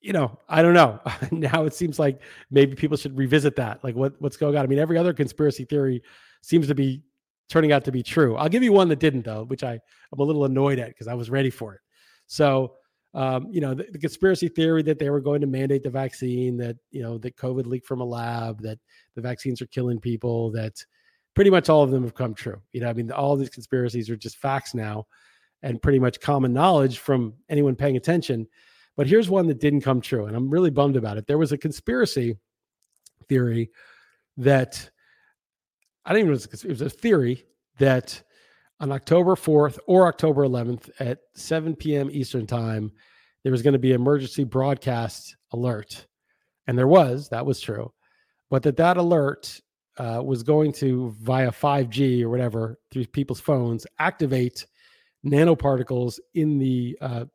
you 0.06 0.13
know, 0.13 0.38
I 0.48 0.62
don't 0.62 0.76
know. 0.76 1.00
now 1.32 1.65
it 1.65 1.74
seems 1.74 1.98
like 1.98 2.22
maybe 2.52 2.76
people 2.76 2.96
should 2.96 3.18
revisit 3.18 3.56
that. 3.56 3.84
Like 3.84 3.96
what, 3.96 4.13
what's 4.20 4.38
going 4.38 4.56
on? 4.56 4.63
I 4.63 4.68
mean, 4.68 4.78
every 4.78 5.00
other 5.00 5.13
conspiracy 5.13 5.65
theory 5.65 6.04
seems 6.41 6.68
to 6.68 6.76
be 6.76 7.02
turning 7.50 7.72
out 7.72 7.84
to 7.86 7.91
be 7.91 8.04
true. 8.04 8.36
I'll 8.36 8.50
give 8.50 8.62
you 8.62 8.72
one 8.72 8.88
that 8.89 9.00
didn't 9.00 9.26
though, 9.26 9.46
which 9.46 9.63
I 9.63 9.74
I'm 9.74 10.20
a 10.20 10.24
little 10.24 10.46
annoyed 10.46 10.78
at 10.78 10.89
because 10.89 11.08
I 11.08 11.15
was 11.15 11.32
ready 11.32 11.50
for 11.50 11.74
it. 11.74 11.82
So, 12.28 12.76
um, 13.15 13.48
you 13.50 13.62
know, 13.62 13.74
the, 13.74 13.88
the, 13.91 13.98
conspiracy 13.98 14.48
theory 14.48 14.84
that 14.84 15.00
they 15.00 15.10
were 15.10 15.22
going 15.22 15.41
to 15.41 15.48
mandate 15.48 15.84
the 15.84 15.89
vaccine, 15.89 16.58
that 16.58 16.76
you 16.91 17.02
know, 17.02 17.18
that 17.20 17.38
COVID 17.38 17.65
leaked 17.65 17.88
from 17.88 18.02
a 18.02 18.06
lab, 18.06 18.62
that 18.62 18.78
the 19.15 19.22
vaccines 19.22 19.62
are 19.62 19.68
killing 19.68 20.00
people, 20.00 20.52
that 20.52 20.74
pretty 21.34 21.50
much 21.50 21.70
all 21.70 21.82
of 21.82 21.91
them 21.91 22.04
have 22.04 22.13
come 22.13 22.34
true. 22.34 22.62
You 22.74 22.82
know, 22.82 22.89
I 22.89 22.94
mean, 22.94 23.12
all 23.12 23.36
these 23.36 23.50
conspiracies 23.50 24.10
are 24.10 24.18
just 24.18 24.38
facts 24.38 24.76
now, 24.76 25.08
and 25.63 25.82
pretty 25.82 26.00
much 26.00 26.20
common 26.20 26.54
knowledge 26.54 27.00
from 27.00 27.34
anyone 27.50 27.76
paying 27.76 27.98
attention. 27.98 28.48
But 28.97 29.08
here's 29.08 29.29
one 29.29 29.47
that 29.47 29.60
didn't 29.60 29.81
come 29.81 30.01
true, 30.01 30.25
and 30.25 30.36
I'm 30.36 30.49
really 30.49 30.69
bummed 30.69 30.95
about 30.95 31.17
it. 31.17 31.27
There 31.27 31.38
was 31.38 31.51
a 31.51 31.58
conspiracy 31.58 32.38
theory 33.27 33.71
that 34.38 34.89
I 36.05 36.12
don't 36.12 36.19
even 36.19 36.31
know 36.31 36.38
it 36.38 36.69
was 36.69 36.81
a 36.81 36.89
theory 36.89 37.45
that 37.79 38.21
on 38.79 38.91
October 38.91 39.36
4th 39.36 39.79
or 39.88 40.08
October 40.08 40.45
11th 40.45 40.89
at 40.99 41.19
7 41.34 41.75
p.m. 41.75 42.10
Eastern 42.12 42.45
time, 42.45 42.91
there 43.43 43.51
was 43.51 43.62
going 43.62 43.73
to 43.73 43.79
be 43.79 43.93
emergency 43.93 44.43
broadcast 44.43 45.36
alert. 45.51 46.05
And 46.67 46.77
there 46.77 46.88
was, 46.88 47.29
that 47.29 47.45
was 47.45 47.60
true. 47.60 47.91
But 48.49 48.63
that 48.63 48.77
that 48.77 48.97
alert 48.97 49.60
uh, 49.97 50.21
was 50.23 50.43
going 50.43 50.73
to, 50.73 51.15
via 51.21 51.51
5G 51.51 52.21
or 52.21 52.29
whatever, 52.29 52.77
through 52.91 53.05
people's 53.08 53.39
phones, 53.39 53.88
activate 53.97 54.65
nanoparticles 55.25 56.19
in 56.34 56.60
the 56.60 56.97
uh, 57.01 57.25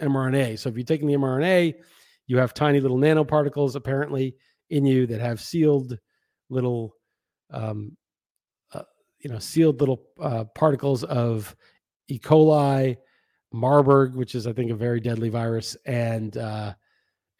mRNA. 0.00 0.58
So 0.58 0.68
if 0.68 0.76
you're 0.76 0.84
taking 0.84 1.08
the 1.08 1.14
mRNA, 1.14 1.74
you 2.26 2.38
have 2.38 2.54
tiny 2.54 2.80
little 2.80 2.98
nanoparticles 2.98 3.76
apparently 3.76 4.36
in 4.70 4.84
you 4.84 5.06
that 5.06 5.20
have 5.20 5.40
sealed 5.40 5.98
little 6.48 6.94
um, 7.50 7.96
uh, 8.72 8.82
you 9.20 9.30
know 9.30 9.38
sealed 9.38 9.80
little 9.80 10.02
uh, 10.20 10.44
particles 10.54 11.04
of 11.04 11.54
E. 12.08 12.18
coli, 12.18 12.96
Marburg, 13.52 14.14
which 14.14 14.34
is 14.34 14.46
I 14.46 14.52
think 14.52 14.70
a 14.70 14.74
very 14.74 15.00
deadly 15.00 15.28
virus, 15.28 15.76
and 15.86 16.36
uh, 16.36 16.74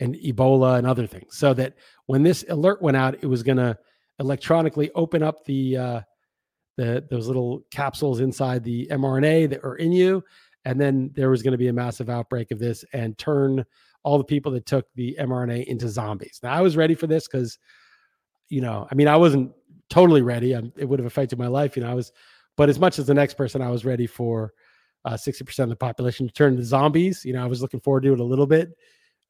and 0.01 0.15
Ebola 0.17 0.79
and 0.79 0.87
other 0.87 1.07
things. 1.07 1.37
So 1.37 1.55
that 1.55 1.75
when 2.07 2.23
this 2.23 2.45
alert 2.49 2.83
went 2.83 2.97
out, 2.97 3.17
it 3.23 3.27
was 3.27 3.43
going 3.43 3.59
to 3.59 3.77
electronically 4.19 4.91
open 4.95 5.23
up 5.23 5.45
the 5.45 5.77
uh, 5.77 6.01
the 6.77 7.07
those 7.11 7.27
little 7.27 7.63
capsules 7.71 8.21
inside 8.21 8.63
the 8.63 8.87
mRNA 8.91 9.51
that 9.51 9.65
are 9.65 9.77
in 9.77 9.93
you, 9.93 10.23
and 10.67 10.81
then 10.81 11.13
there 11.15 11.31
was 11.31 11.45
going 11.45 11.53
to 11.53 11.59
be 11.59 11.69
a 11.69 11.73
massive 11.73 12.11
outbreak 12.11 12.51
of 12.51 12.59
this 12.59 12.85
and 12.93 13.17
turn 13.17 13.65
all 14.03 14.19
the 14.19 14.25
people 14.25 14.51
that 14.51 14.67
took 14.67 14.85
the 14.97 15.17
mRNA 15.21 15.65
into 15.67 15.89
zombies. 15.89 16.41
Now 16.43 16.53
I 16.53 16.61
was 16.61 16.77
ready 16.77 16.97
for 16.97 17.07
this 17.07 17.29
because, 17.29 17.57
you 18.49 18.61
know, 18.61 18.89
I 18.91 18.97
mean, 18.97 19.07
I 19.07 19.15
wasn't 19.17 19.53
totally 19.89 20.23
ready. 20.23 20.57
I, 20.57 20.63
it 20.77 20.85
would 20.85 20.99
have 20.99 21.07
affected 21.07 21.39
my 21.39 21.47
life. 21.47 21.77
You 21.77 21.85
know, 21.85 21.91
I 21.91 21.95
was, 21.95 22.11
but 22.57 22.69
as 22.69 22.81
much 22.81 22.99
as 22.99 23.07
the 23.07 23.15
next 23.15 23.35
person, 23.35 23.63
I 23.63 23.71
was 23.71 23.85
ready 23.85 24.09
for 24.09 24.55
uh, 25.05 25.13
60% 25.13 25.57
of 25.61 25.69
the 25.69 25.77
population 25.77 26.27
to 26.27 26.35
turn 26.35 26.57
to 26.57 26.65
zombies. 26.65 27.25
You 27.25 27.35
know, 27.35 27.45
I 27.45 27.47
was 27.47 27.63
looking 27.63 27.81
forward 27.81 28.03
to 28.03 28.15
it 28.15 28.19
a 28.19 28.25
little 28.25 28.47
bit. 28.47 28.77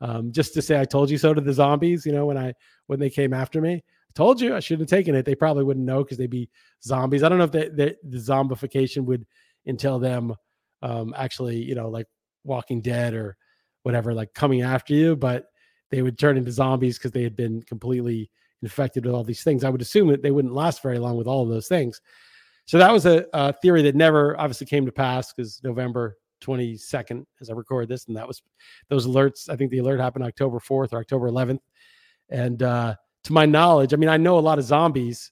Um, 0.00 0.32
just 0.32 0.54
to 0.54 0.62
say 0.62 0.80
I 0.80 0.86
told 0.86 1.10
you 1.10 1.18
so 1.18 1.34
to 1.34 1.40
the 1.42 1.52
zombies, 1.52 2.06
you 2.06 2.12
know, 2.12 2.24
when 2.24 2.38
I 2.38 2.54
when 2.86 2.98
they 2.98 3.10
came 3.10 3.34
after 3.34 3.60
me. 3.60 3.74
I 3.74 4.12
told 4.14 4.40
you 4.40 4.56
I 4.56 4.60
shouldn't 4.60 4.88
have 4.88 4.98
taken 4.98 5.14
it. 5.14 5.26
They 5.26 5.34
probably 5.34 5.64
wouldn't 5.64 5.84
know 5.84 6.02
because 6.02 6.16
they'd 6.16 6.30
be 6.30 6.48
zombies. 6.82 7.22
I 7.22 7.28
don't 7.28 7.36
know 7.36 7.44
if 7.44 7.52
they, 7.52 7.68
they, 7.68 7.94
the 8.04 8.16
zombification 8.16 9.04
would 9.04 9.26
entail 9.66 9.98
them 9.98 10.34
um, 10.82 11.14
actually, 11.16 11.56
you 11.56 11.74
know, 11.74 11.88
like 11.88 12.06
Walking 12.44 12.80
Dead 12.80 13.14
or 13.14 13.36
whatever, 13.82 14.12
like 14.14 14.34
coming 14.34 14.62
after 14.62 14.94
you, 14.94 15.16
but 15.16 15.46
they 15.90 16.02
would 16.02 16.18
turn 16.18 16.36
into 16.36 16.50
zombies 16.50 16.98
because 16.98 17.12
they 17.12 17.22
had 17.22 17.36
been 17.36 17.62
completely 17.62 18.30
infected 18.62 19.04
with 19.04 19.14
all 19.14 19.24
these 19.24 19.42
things. 19.42 19.64
I 19.64 19.70
would 19.70 19.82
assume 19.82 20.08
that 20.08 20.22
they 20.22 20.30
wouldn't 20.30 20.54
last 20.54 20.82
very 20.82 20.98
long 20.98 21.16
with 21.16 21.26
all 21.26 21.42
of 21.42 21.48
those 21.48 21.68
things. 21.68 22.00
So 22.66 22.78
that 22.78 22.92
was 22.92 23.06
a, 23.06 23.24
a 23.32 23.52
theory 23.52 23.82
that 23.82 23.94
never 23.94 24.38
obviously 24.40 24.66
came 24.66 24.86
to 24.86 24.92
pass 24.92 25.32
because 25.32 25.60
November 25.62 26.16
22nd, 26.42 27.24
as 27.40 27.48
I 27.48 27.52
record 27.52 27.88
this, 27.88 28.06
and 28.06 28.16
that 28.16 28.26
was 28.26 28.42
those 28.88 29.06
alerts. 29.06 29.48
I 29.48 29.56
think 29.56 29.70
the 29.70 29.78
alert 29.78 30.00
happened 30.00 30.24
October 30.24 30.58
4th 30.58 30.92
or 30.92 30.98
October 30.98 31.30
11th. 31.30 31.60
And 32.28 32.62
uh, 32.62 32.96
to 33.24 33.32
my 33.32 33.46
knowledge, 33.46 33.94
I 33.94 33.96
mean, 33.96 34.08
I 34.08 34.16
know 34.16 34.38
a 34.38 34.40
lot 34.40 34.58
of 34.58 34.64
zombies, 34.64 35.30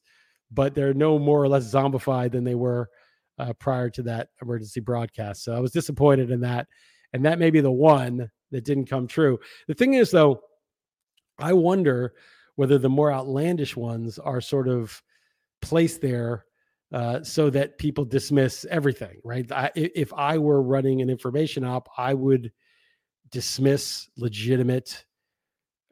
but 0.52 0.74
they're 0.74 0.94
no 0.94 1.18
more 1.18 1.42
or 1.42 1.48
less 1.48 1.72
zombified 1.72 2.30
than 2.30 2.44
they 2.44 2.54
were 2.54 2.88
uh, 3.38 3.53
prior 3.55 3.90
to 3.90 4.03
that 4.03 4.29
emergency 4.42 4.81
broadcast. 4.81 5.44
So 5.44 5.55
I 5.55 5.61
was 5.61 5.73
disappointed 5.73 6.31
in 6.31 6.40
that. 6.40 6.66
And 7.12 7.25
that 7.25 7.38
may 7.38 7.51
be 7.51 7.61
the 7.61 7.70
one 7.70 8.31
that 8.51 8.64
didn't 8.64 8.87
come 8.87 9.07
true. 9.07 9.38
The 9.68 9.75
thing 9.75 9.94
is, 9.94 10.11
though, 10.11 10.40
I 11.38 11.53
wonder 11.53 12.14
whether 12.57 12.79
the 12.79 12.88
more 12.88 13.12
outlandish 13.12 13.77
ones 13.77 14.18
are 14.18 14.40
sort 14.40 14.68
of 14.68 15.03
placed 15.61 16.01
there 16.01 16.44
uh, 16.92 17.23
so 17.23 17.51
that 17.51 17.79
people 17.79 18.05
dismiss 18.05 18.64
everything, 18.70 19.18
right? 19.25 19.51
I, 19.51 19.70
if 19.75 20.12
I 20.12 20.38
were 20.38 20.62
running 20.62 21.03
an 21.03 21.11
information 21.11 21.64
op, 21.64 21.88
I 21.99 22.14
would 22.14 22.53
dismiss 23.31 24.09
legitimate 24.16 25.05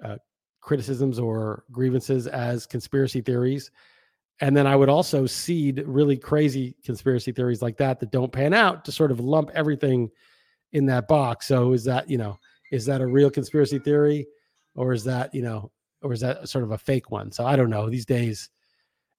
uh, 0.05 0.17
criticisms 0.61 1.19
or 1.19 1.65
grievances 1.73 2.29
as 2.29 2.67
conspiracy 2.67 3.21
theories. 3.21 3.71
And 4.43 4.57
then 4.57 4.67
I 4.67 4.75
would 4.75 4.89
also 4.89 5.25
seed 5.25 5.85
really 5.87 6.17
crazy 6.17 6.75
conspiracy 6.85 7.31
theories 7.31 7.63
like 7.63 7.77
that 7.77 8.01
that 8.01 8.11
don't 8.11 8.33
pan 8.33 8.53
out 8.53 8.85
to 8.85 8.93
sort 8.93 9.13
of 9.13 9.21
lump 9.21 9.51
everything 9.55 10.11
in 10.73 10.85
that 10.87 11.07
box. 11.07 11.47
So 11.47 11.73
is 11.73 11.85
that, 11.85 12.11
you 12.11 12.19
know, 12.19 12.37
is 12.73 12.85
that 12.87 13.01
a 13.01 13.07
real 13.07 13.31
conspiracy 13.31 13.79
theory 13.79 14.27
or 14.75 14.93
is 14.93 15.05
that, 15.05 15.33
you 15.33 15.43
know, 15.43 15.71
or 16.03 16.13
is 16.13 16.21
that 16.23 16.49
sort 16.49 16.65
of 16.65 16.73
a 16.73 16.79
fake 16.79 17.09
one? 17.09 17.31
So 17.31 17.47
I 17.47 17.55
don't 17.55 17.71
know. 17.71 17.89
These 17.89 18.05
days, 18.05 18.51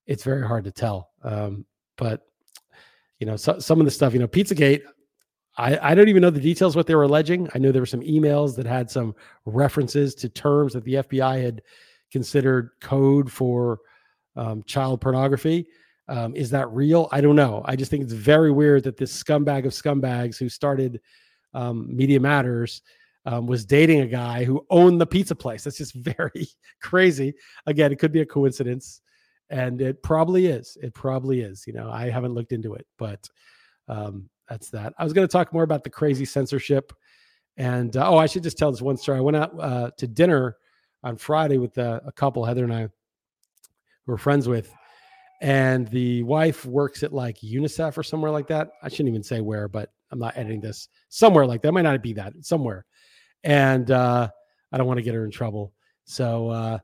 it's 0.07 0.25
very 0.25 0.45
hard 0.45 0.65
to 0.65 0.71
tell. 0.71 1.11
Um, 1.23 1.65
but 1.95 2.27
you 3.19 3.25
know, 3.25 3.37
so, 3.37 3.59
some 3.59 3.79
of 3.79 3.85
the 3.85 3.91
stuff, 3.91 4.11
you 4.11 4.19
know, 4.19 4.27
Pizzagate, 4.27 4.81
I, 5.55 5.91
I 5.91 5.95
don't 5.95 6.09
even 6.09 6.21
know 6.21 6.31
the 6.31 6.41
details 6.41 6.75
what 6.75 6.85
they 6.85 6.95
were 6.95 7.03
alleging. 7.03 7.47
I 7.55 7.59
know 7.59 7.71
there 7.71 7.81
were 7.81 7.85
some 7.85 8.01
emails 8.01 8.57
that 8.57 8.65
had 8.65 8.91
some 8.91 9.15
references 9.45 10.15
to 10.15 10.27
terms 10.27 10.73
that 10.73 10.83
the 10.83 10.95
FBI 10.95 11.41
had 11.41 11.61
considered 12.11 12.71
code 12.81 13.31
for 13.31 13.79
um, 14.35 14.63
child 14.63 15.01
pornography. 15.01 15.67
Um, 16.07 16.35
is 16.35 16.49
that 16.49 16.69
real? 16.71 17.07
I 17.11 17.21
don't 17.21 17.35
know. 17.35 17.61
I 17.65 17.75
just 17.75 17.89
think 17.89 18.03
it's 18.03 18.13
very 18.13 18.51
weird 18.51 18.83
that 18.83 18.97
this 18.97 19.23
scumbag 19.23 19.65
of 19.65 19.71
scumbags 19.71 20.37
who 20.37 20.49
started 20.49 20.99
um, 21.53 21.95
Media 21.95 22.19
Matters 22.19 22.81
um, 23.25 23.47
was 23.47 23.65
dating 23.65 24.01
a 24.01 24.07
guy 24.07 24.43
who 24.43 24.65
owned 24.69 24.99
the 24.99 25.05
pizza 25.05 25.35
place. 25.35 25.63
That's 25.63 25.77
just 25.77 25.93
very 25.95 26.47
crazy. 26.81 27.33
Again, 27.65 27.91
it 27.91 27.99
could 27.99 28.11
be 28.11 28.21
a 28.21 28.25
coincidence, 28.25 29.01
and 29.49 29.81
it 29.81 30.03
probably 30.03 30.47
is. 30.47 30.77
It 30.81 30.93
probably 30.93 31.41
is. 31.41 31.65
You 31.65 31.73
know, 31.73 31.89
I 31.89 32.09
haven't 32.09 32.33
looked 32.33 32.51
into 32.51 32.73
it, 32.73 32.85
but 32.97 33.27
um, 33.87 34.29
that's 34.49 34.69
that. 34.71 34.93
I 34.97 35.03
was 35.03 35.13
going 35.13 35.27
to 35.27 35.31
talk 35.31 35.53
more 35.53 35.63
about 35.63 35.83
the 35.83 35.89
crazy 35.89 36.25
censorship, 36.25 36.91
and 37.55 37.95
uh, 37.95 38.09
oh, 38.09 38.17
I 38.17 38.25
should 38.25 38.43
just 38.43 38.57
tell 38.57 38.71
this 38.71 38.81
one 38.81 38.97
story. 38.97 39.19
I 39.19 39.21
went 39.21 39.37
out 39.37 39.59
uh, 39.59 39.91
to 39.97 40.07
dinner 40.07 40.57
on 41.03 41.17
Friday 41.17 41.57
with 41.57 41.77
uh, 41.77 42.01
a 42.05 42.11
couple, 42.11 42.43
Heather 42.43 42.63
and 42.63 42.73
I, 42.73 42.89
we're 44.05 44.17
friends 44.17 44.47
with. 44.47 44.73
And 45.41 45.87
the 45.89 46.23
wife 46.23 46.65
works 46.65 47.03
at 47.03 47.11
like 47.11 47.37
UNICEF 47.41 47.97
or 47.97 48.03
somewhere 48.03 48.31
like 48.31 48.47
that. 48.47 48.69
I 48.81 48.89
shouldn't 48.89 49.09
even 49.09 49.23
say 49.23 49.41
where, 49.41 49.67
but 49.67 49.91
I'm 50.11 50.19
not 50.19 50.37
editing 50.37 50.61
this. 50.61 50.87
Somewhere 51.09 51.45
like 51.45 51.61
that. 51.61 51.69
It 51.69 51.73
might 51.73 51.81
not 51.81 52.01
be 52.01 52.13
that. 52.13 52.33
Somewhere 52.41 52.85
and 53.43 53.91
uh, 53.91 54.29
I 54.71 54.77
don't 54.77 54.87
want 54.87 54.97
to 54.97 55.03
get 55.03 55.13
her 55.13 55.25
in 55.25 55.31
trouble. 55.31 55.73
So 56.05 56.49
uh, 56.49 56.79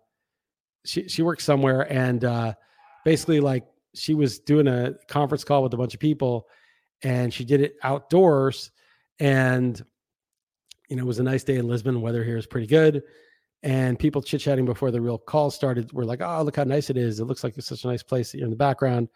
she 0.86 1.08
she 1.08 1.22
works 1.22 1.44
somewhere, 1.44 1.92
and 1.92 2.24
uh, 2.24 2.54
basically, 3.06 3.40
like 3.40 3.66
she 3.96 4.14
was 4.14 4.40
doing 4.40 4.68
a 4.68 4.94
conference 5.08 5.44
call 5.44 5.64
with 5.64 5.74
a 5.74 5.78
bunch 5.78 5.94
of 5.94 6.00
people, 6.00 6.48
and 7.04 7.34
she 7.34 7.46
did 7.46 7.62
it 7.62 7.76
outdoors, 7.84 8.72
and 9.20 9.84
you 10.90 10.96
know 10.96 11.04
it 11.04 11.08
was 11.08 11.20
a 11.20 11.24
nice 11.24 11.44
day 11.44 11.58
in 11.58 11.68
Lisbon. 11.68 12.02
Weather 12.02 12.24
here 12.24 12.38
is 12.38 12.48
pretty 12.48 12.68
good, 12.68 13.04
and 13.64 14.00
people 14.00 14.22
chit 14.22 14.42
chatting 14.42 14.66
before 14.66 14.92
the 14.92 15.02
real 15.02 15.18
call 15.18 15.52
started 15.52 15.92
were 15.92 16.06
like, 16.06 16.22
"Oh, 16.22 16.42
look 16.44 16.56
how 16.56 16.64
nice 16.64 16.90
it 16.90 16.98
is! 16.98 17.20
It 17.20 17.26
looks 17.26 17.44
like 17.44 17.58
it's 17.58 17.68
such 17.68 17.84
a 17.84 17.88
nice 17.88 18.04
place 18.04 18.34
you're 18.34 18.46
in 18.46 18.50
the 18.50 18.56
background." 18.56 19.10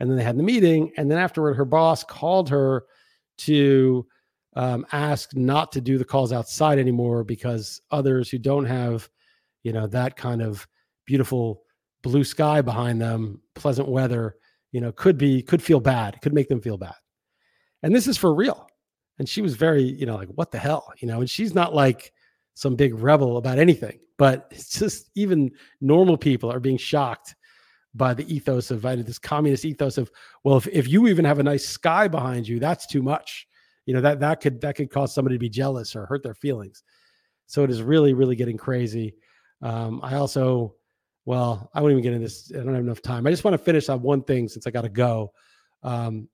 And 0.00 0.10
then 0.10 0.16
they 0.16 0.24
had 0.24 0.36
the 0.36 0.42
meeting, 0.42 0.92
and 0.96 1.10
then 1.10 1.18
afterward, 1.18 1.54
her 1.54 1.64
boss 1.64 2.02
called 2.02 2.48
her 2.48 2.84
to 3.38 4.06
um, 4.56 4.86
asked 4.92 5.36
not 5.36 5.72
to 5.72 5.80
do 5.80 5.98
the 5.98 6.04
calls 6.04 6.32
outside 6.32 6.78
anymore 6.78 7.24
because 7.24 7.80
others 7.90 8.30
who 8.30 8.38
don't 8.38 8.64
have, 8.64 9.08
you 9.62 9.72
know, 9.72 9.86
that 9.88 10.16
kind 10.16 10.42
of 10.42 10.66
beautiful 11.06 11.62
blue 12.02 12.24
sky 12.24 12.60
behind 12.60 13.00
them, 13.00 13.40
pleasant 13.54 13.88
weather, 13.88 14.36
you 14.72 14.80
know, 14.80 14.92
could 14.92 15.18
be 15.18 15.42
could 15.42 15.62
feel 15.62 15.80
bad, 15.80 16.20
could 16.22 16.34
make 16.34 16.48
them 16.48 16.60
feel 16.60 16.76
bad. 16.76 16.94
And 17.82 17.94
this 17.94 18.06
is 18.06 18.16
for 18.16 18.34
real. 18.34 18.66
And 19.18 19.28
she 19.28 19.42
was 19.42 19.54
very, 19.54 19.82
you 19.82 20.06
know, 20.06 20.16
like 20.16 20.28
what 20.28 20.50
the 20.50 20.58
hell, 20.58 20.92
you 20.98 21.06
know, 21.06 21.20
and 21.20 21.30
she's 21.30 21.54
not 21.54 21.74
like 21.74 22.12
some 22.54 22.76
big 22.76 22.94
rebel 22.94 23.36
about 23.36 23.58
anything, 23.58 23.98
but 24.16 24.48
it's 24.50 24.78
just 24.78 25.10
even 25.14 25.50
normal 25.80 26.16
people 26.16 26.50
are 26.50 26.60
being 26.60 26.78
shocked 26.78 27.34
by 27.94 28.12
the 28.12 28.32
ethos 28.32 28.70
of 28.70 28.82
this 28.82 29.18
communist 29.18 29.64
ethos 29.64 29.98
of 29.98 30.10
well 30.42 30.56
if, 30.56 30.66
if 30.68 30.88
you 30.88 31.06
even 31.06 31.24
have 31.24 31.38
a 31.38 31.42
nice 31.42 31.64
sky 31.64 32.08
behind 32.08 32.46
you 32.46 32.58
that's 32.58 32.86
too 32.86 33.02
much. 33.02 33.46
You 33.86 33.94
know 33.94 34.00
that 34.00 34.20
that 34.20 34.40
could 34.40 34.60
that 34.62 34.76
could 34.76 34.90
cause 34.90 35.14
somebody 35.14 35.36
to 35.36 35.40
be 35.40 35.50
jealous 35.50 35.94
or 35.94 36.06
hurt 36.06 36.22
their 36.22 36.34
feelings. 36.34 36.82
So 37.46 37.62
it 37.62 37.70
is 37.70 37.82
really 37.82 38.14
really 38.14 38.36
getting 38.36 38.56
crazy. 38.56 39.14
Um, 39.62 40.00
i 40.02 40.14
also 40.16 40.74
well 41.24 41.70
i 41.74 41.80
won't 41.80 41.92
even 41.92 42.02
get 42.02 42.12
into 42.12 42.24
this. 42.24 42.50
I 42.52 42.58
don't 42.58 42.74
have 42.74 42.82
enough 42.84 43.02
time. 43.02 43.26
I 43.26 43.30
just 43.30 43.44
want 43.44 43.54
to 43.54 43.62
finish 43.62 43.88
on 43.88 44.02
one 44.02 44.22
thing 44.22 44.48
since 44.48 44.66
i 44.66 44.70
got 44.70 44.82
to 44.82 44.88
go. 44.88 45.32
Um, 45.82 46.28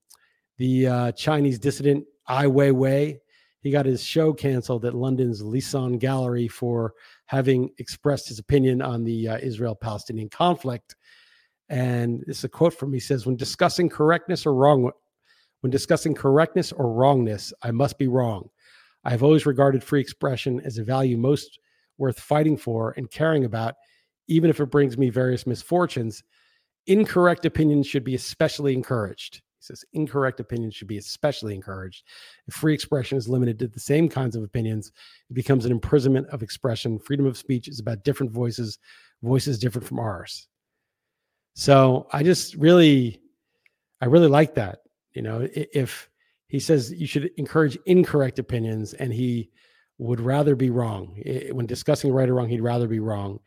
the 0.58 0.86
uh, 0.86 1.12
chinese 1.12 1.58
dissident 1.58 2.04
ai 2.28 2.46
weiwei 2.46 3.18
he 3.60 3.70
got 3.70 3.86
his 3.86 4.02
show 4.02 4.32
canceled 4.32 4.84
at 4.84 4.94
London's 4.94 5.42
Lisson 5.42 5.98
Gallery 5.98 6.48
for 6.48 6.94
having 7.26 7.70
expressed 7.78 8.28
his 8.28 8.38
opinion 8.38 8.80
on 8.80 9.04
the 9.04 9.28
uh, 9.28 9.38
Israel 9.38 9.74
Palestinian 9.74 10.30
conflict. 10.30 10.96
And 11.68 12.22
this 12.26 12.38
is 12.38 12.44
a 12.44 12.48
quote 12.48 12.74
from 12.74 12.92
he 12.92 13.00
says, 13.00 13.26
When 13.26 13.36
discussing 13.36 13.88
correctness 13.88 14.46
or 14.46 14.54
wrong, 14.54 14.90
when 15.60 15.70
discussing 15.70 16.14
correctness 16.14 16.72
or 16.72 16.92
wrongness, 16.92 17.52
I 17.62 17.70
must 17.70 17.98
be 17.98 18.08
wrong. 18.08 18.48
I 19.04 19.10
have 19.10 19.22
always 19.22 19.46
regarded 19.46 19.84
free 19.84 20.00
expression 20.00 20.60
as 20.64 20.78
a 20.78 20.84
value 20.84 21.16
most 21.16 21.58
worth 21.98 22.18
fighting 22.18 22.56
for 22.56 22.94
and 22.96 23.10
caring 23.10 23.44
about, 23.44 23.74
even 24.26 24.50
if 24.50 24.58
it 24.58 24.70
brings 24.70 24.96
me 24.96 25.10
various 25.10 25.46
misfortunes. 25.46 26.22
Incorrect 26.86 27.44
opinions 27.44 27.86
should 27.86 28.04
be 28.04 28.14
especially 28.14 28.74
encouraged. 28.74 29.42
He 29.60 29.64
says 29.66 29.84
incorrect 29.92 30.40
opinions 30.40 30.74
should 30.74 30.88
be 30.88 30.96
especially 30.96 31.54
encouraged. 31.54 32.04
If 32.48 32.54
free 32.54 32.72
expression 32.72 33.18
is 33.18 33.28
limited 33.28 33.58
to 33.58 33.68
the 33.68 33.78
same 33.78 34.08
kinds 34.08 34.34
of 34.34 34.42
opinions, 34.42 34.90
it 35.28 35.34
becomes 35.34 35.66
an 35.66 35.72
imprisonment 35.72 36.28
of 36.28 36.42
expression. 36.42 36.98
Freedom 36.98 37.26
of 37.26 37.36
speech 37.36 37.68
is 37.68 37.78
about 37.78 38.02
different 38.02 38.32
voices, 38.32 38.78
voices 39.22 39.58
different 39.58 39.86
from 39.86 39.98
ours. 39.98 40.48
So 41.54 42.06
I 42.10 42.22
just 42.22 42.54
really, 42.54 43.20
I 44.00 44.06
really 44.06 44.28
like 44.28 44.54
that. 44.54 44.78
You 45.12 45.22
know, 45.22 45.46
if 45.52 46.08
he 46.48 46.58
says 46.58 46.92
you 46.92 47.06
should 47.06 47.30
encourage 47.36 47.76
incorrect 47.84 48.38
opinions 48.38 48.94
and 48.94 49.12
he 49.12 49.50
would 49.98 50.20
rather 50.20 50.56
be 50.56 50.70
wrong 50.70 51.22
when 51.52 51.66
discussing 51.66 52.12
right 52.12 52.30
or 52.30 52.34
wrong, 52.34 52.48
he'd 52.48 52.62
rather 52.62 52.88
be 52.88 53.00
wrong. 53.00 53.40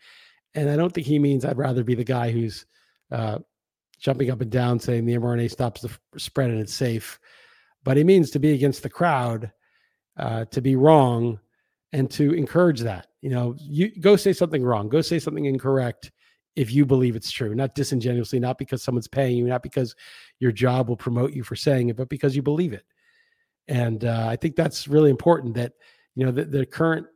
And 0.54 0.70
I 0.70 0.76
don't 0.76 0.94
think 0.94 1.08
he 1.08 1.18
means 1.18 1.44
I'd 1.44 1.58
rather 1.58 1.84
be 1.84 1.96
the 1.96 2.04
guy 2.04 2.30
who's 2.30 2.68
uh, 3.12 3.40
jumping 4.04 4.30
up 4.30 4.42
and 4.42 4.52
down 4.52 4.80
saying 4.80 5.06
the 5.06 5.16
mRNA 5.16 5.50
stops 5.50 5.82
the 5.82 5.90
spread 6.20 6.52
and 6.52 6.60
it's 6.60 6.74
safe. 6.74 7.20
But 7.84 7.98
he 7.98 8.04
means 8.04 8.30
to 8.32 8.40
be 8.40 8.52
against 8.54 8.84
the 8.84 8.90
crowd, 8.90 9.52
uh, 10.18 10.46
to 10.46 10.62
be 10.62 10.76
wrong, 10.76 11.40
and 11.94 12.12
to 12.12 12.34
encourage 12.34 12.82
that. 12.82 13.08
You 13.22 13.30
know, 13.30 13.56
you 13.58 13.90
go 14.02 14.16
say 14.16 14.34
something 14.34 14.64
wrong, 14.64 14.90
go 14.90 15.02
say 15.02 15.20
something 15.20 15.46
incorrect 15.46 16.12
if 16.56 16.72
you 16.72 16.86
believe 16.86 17.16
it's 17.16 17.32
true, 17.32 17.56
not 17.56 17.76
disingenuously, 17.76 18.40
not 18.40 18.58
because 18.58 18.84
someone's 18.84 19.08
paying 19.08 19.38
you, 19.38 19.46
not 19.46 19.64
because 19.64 19.96
your 20.40 20.52
job 20.52 20.90
will 20.90 20.98
promote 20.98 21.34
you 21.34 21.44
for 21.44 21.56
saying 21.56 21.90
it, 21.90 21.96
but 21.96 22.10
because 22.10 22.36
you 22.36 22.44
believe 22.44 22.74
it. 22.74 22.84
And 23.68 24.06
uh, 24.06 24.28
I 24.30 24.36
think 24.36 24.56
that's 24.56 24.88
really 24.88 25.10
important 25.10 25.56
that, 25.56 25.74
you 26.16 26.26
know, 26.26 26.32
the, 26.32 26.44
the 26.44 26.66
current 26.66 27.08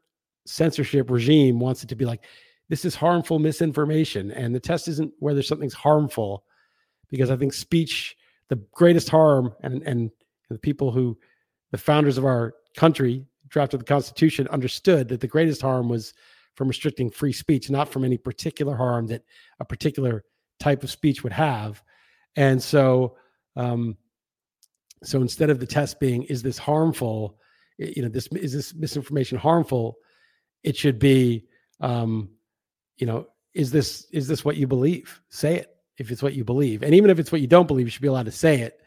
censorship 0.45 1.11
regime 1.11 1.59
wants 1.59 1.83
it 1.83 1.89
to 1.89 1.95
be 1.95 2.05
like, 2.05 2.23
this 2.69 2.85
is 2.85 2.95
harmful 2.95 3.37
misinformation. 3.39 4.31
And 4.31 4.55
the 4.55 4.59
test 4.59 4.87
isn't 4.87 5.13
whether 5.19 5.43
something's 5.43 5.73
harmful, 5.73 6.45
because 7.09 7.31
I 7.31 7.35
think 7.35 7.53
speech, 7.53 8.15
the 8.49 8.57
greatest 8.73 9.09
harm, 9.09 9.53
and 9.61 9.81
and 9.83 10.11
the 10.49 10.59
people 10.59 10.91
who, 10.91 11.17
the 11.71 11.77
founders 11.77 12.17
of 12.17 12.25
our 12.25 12.55
country, 12.75 13.25
drafted 13.49 13.81
the 13.81 13.85
Constitution, 13.85 14.47
understood 14.49 15.07
that 15.09 15.21
the 15.21 15.27
greatest 15.27 15.61
harm 15.61 15.89
was 15.89 16.13
from 16.55 16.67
restricting 16.67 17.09
free 17.09 17.33
speech, 17.33 17.69
not 17.69 17.89
from 17.89 18.03
any 18.03 18.17
particular 18.17 18.75
harm 18.75 19.07
that 19.07 19.23
a 19.59 19.65
particular 19.65 20.23
type 20.59 20.83
of 20.83 20.89
speech 20.89 21.23
would 21.23 21.33
have. 21.33 21.83
And 22.35 22.61
so, 22.61 23.15
um, 23.55 23.97
so 25.03 25.21
instead 25.21 25.49
of 25.49 25.59
the 25.59 25.67
test 25.67 25.99
being, 25.99 26.23
is 26.23 26.41
this 26.41 26.57
harmful? 26.57 27.37
You 27.77 28.03
know, 28.03 28.09
this 28.09 28.27
is 28.27 28.53
this 28.53 28.73
misinformation 28.73 29.37
harmful? 29.37 29.97
It 30.63 30.75
should 30.75 30.97
be, 30.97 31.45
um, 31.79 32.29
you 32.97 33.05
know, 33.05 33.27
is 33.53 33.71
this 33.71 34.07
is 34.11 34.27
this 34.27 34.43
what 34.43 34.57
you 34.57 34.67
believe? 34.67 35.21
Say 35.29 35.57
it 35.57 35.76
if 35.97 36.11
it's 36.11 36.23
what 36.23 36.33
you 36.33 36.43
believe. 36.43 36.83
And 36.83 36.93
even 36.93 37.09
if 37.09 37.19
it's 37.19 37.31
what 37.31 37.41
you 37.41 37.47
don't 37.47 37.67
believe, 37.67 37.87
you 37.87 37.91
should 37.91 38.01
be 38.01 38.07
allowed 38.07 38.25
to 38.25 38.31
say 38.31 38.61
it. 38.61 38.79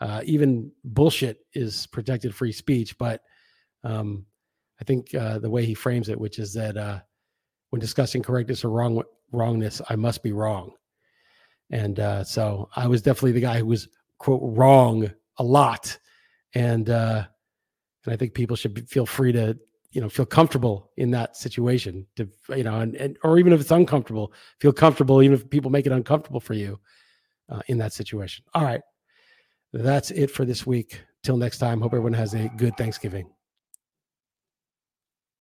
Uh, 0.00 0.22
even 0.24 0.72
bullshit 0.82 1.40
is 1.52 1.86
protected 1.86 2.34
free 2.34 2.52
speech. 2.52 2.96
But 2.98 3.22
um, 3.84 4.26
I 4.80 4.84
think 4.84 5.14
uh, 5.14 5.38
the 5.38 5.50
way 5.50 5.64
he 5.64 5.74
frames 5.74 6.08
it, 6.08 6.18
which 6.18 6.38
is 6.38 6.54
that 6.54 6.76
uh, 6.76 7.00
when 7.70 7.80
discussing 7.80 8.22
correctness 8.22 8.64
or 8.64 8.70
wrong 8.70 9.02
wrongness, 9.32 9.80
I 9.88 9.96
must 9.96 10.22
be 10.22 10.32
wrong. 10.32 10.72
And 11.70 11.98
uh, 12.00 12.24
so 12.24 12.68
I 12.76 12.86
was 12.86 13.02
definitely 13.02 13.32
the 13.32 13.40
guy 13.40 13.58
who 13.58 13.66
was 13.66 13.88
quote 14.18 14.40
wrong 14.42 15.10
a 15.38 15.44
lot, 15.44 15.98
and 16.54 16.88
uh, 16.88 17.24
and 18.04 18.12
I 18.12 18.16
think 18.16 18.34
people 18.34 18.56
should 18.56 18.74
be, 18.74 18.82
feel 18.82 19.06
free 19.06 19.32
to 19.32 19.58
you 19.94 20.00
know 20.00 20.08
feel 20.08 20.26
comfortable 20.26 20.90
in 20.96 21.10
that 21.12 21.36
situation 21.36 22.06
to 22.16 22.28
you 22.50 22.64
know 22.64 22.80
and, 22.80 22.96
and 22.96 23.16
or 23.22 23.38
even 23.38 23.52
if 23.52 23.60
it's 23.60 23.70
uncomfortable 23.70 24.32
feel 24.60 24.72
comfortable 24.72 25.22
even 25.22 25.34
if 25.34 25.48
people 25.48 25.70
make 25.70 25.86
it 25.86 25.92
uncomfortable 25.92 26.40
for 26.40 26.54
you 26.54 26.78
uh, 27.48 27.60
in 27.68 27.78
that 27.78 27.92
situation. 27.92 28.44
All 28.54 28.64
right. 28.64 28.80
That's 29.72 30.10
it 30.10 30.30
for 30.30 30.44
this 30.44 30.66
week. 30.66 31.00
Till 31.22 31.36
next 31.36 31.58
time 31.58 31.80
hope 31.80 31.92
everyone 31.94 32.12
has 32.12 32.34
a 32.34 32.50
good 32.56 32.76
thanksgiving 32.76 33.33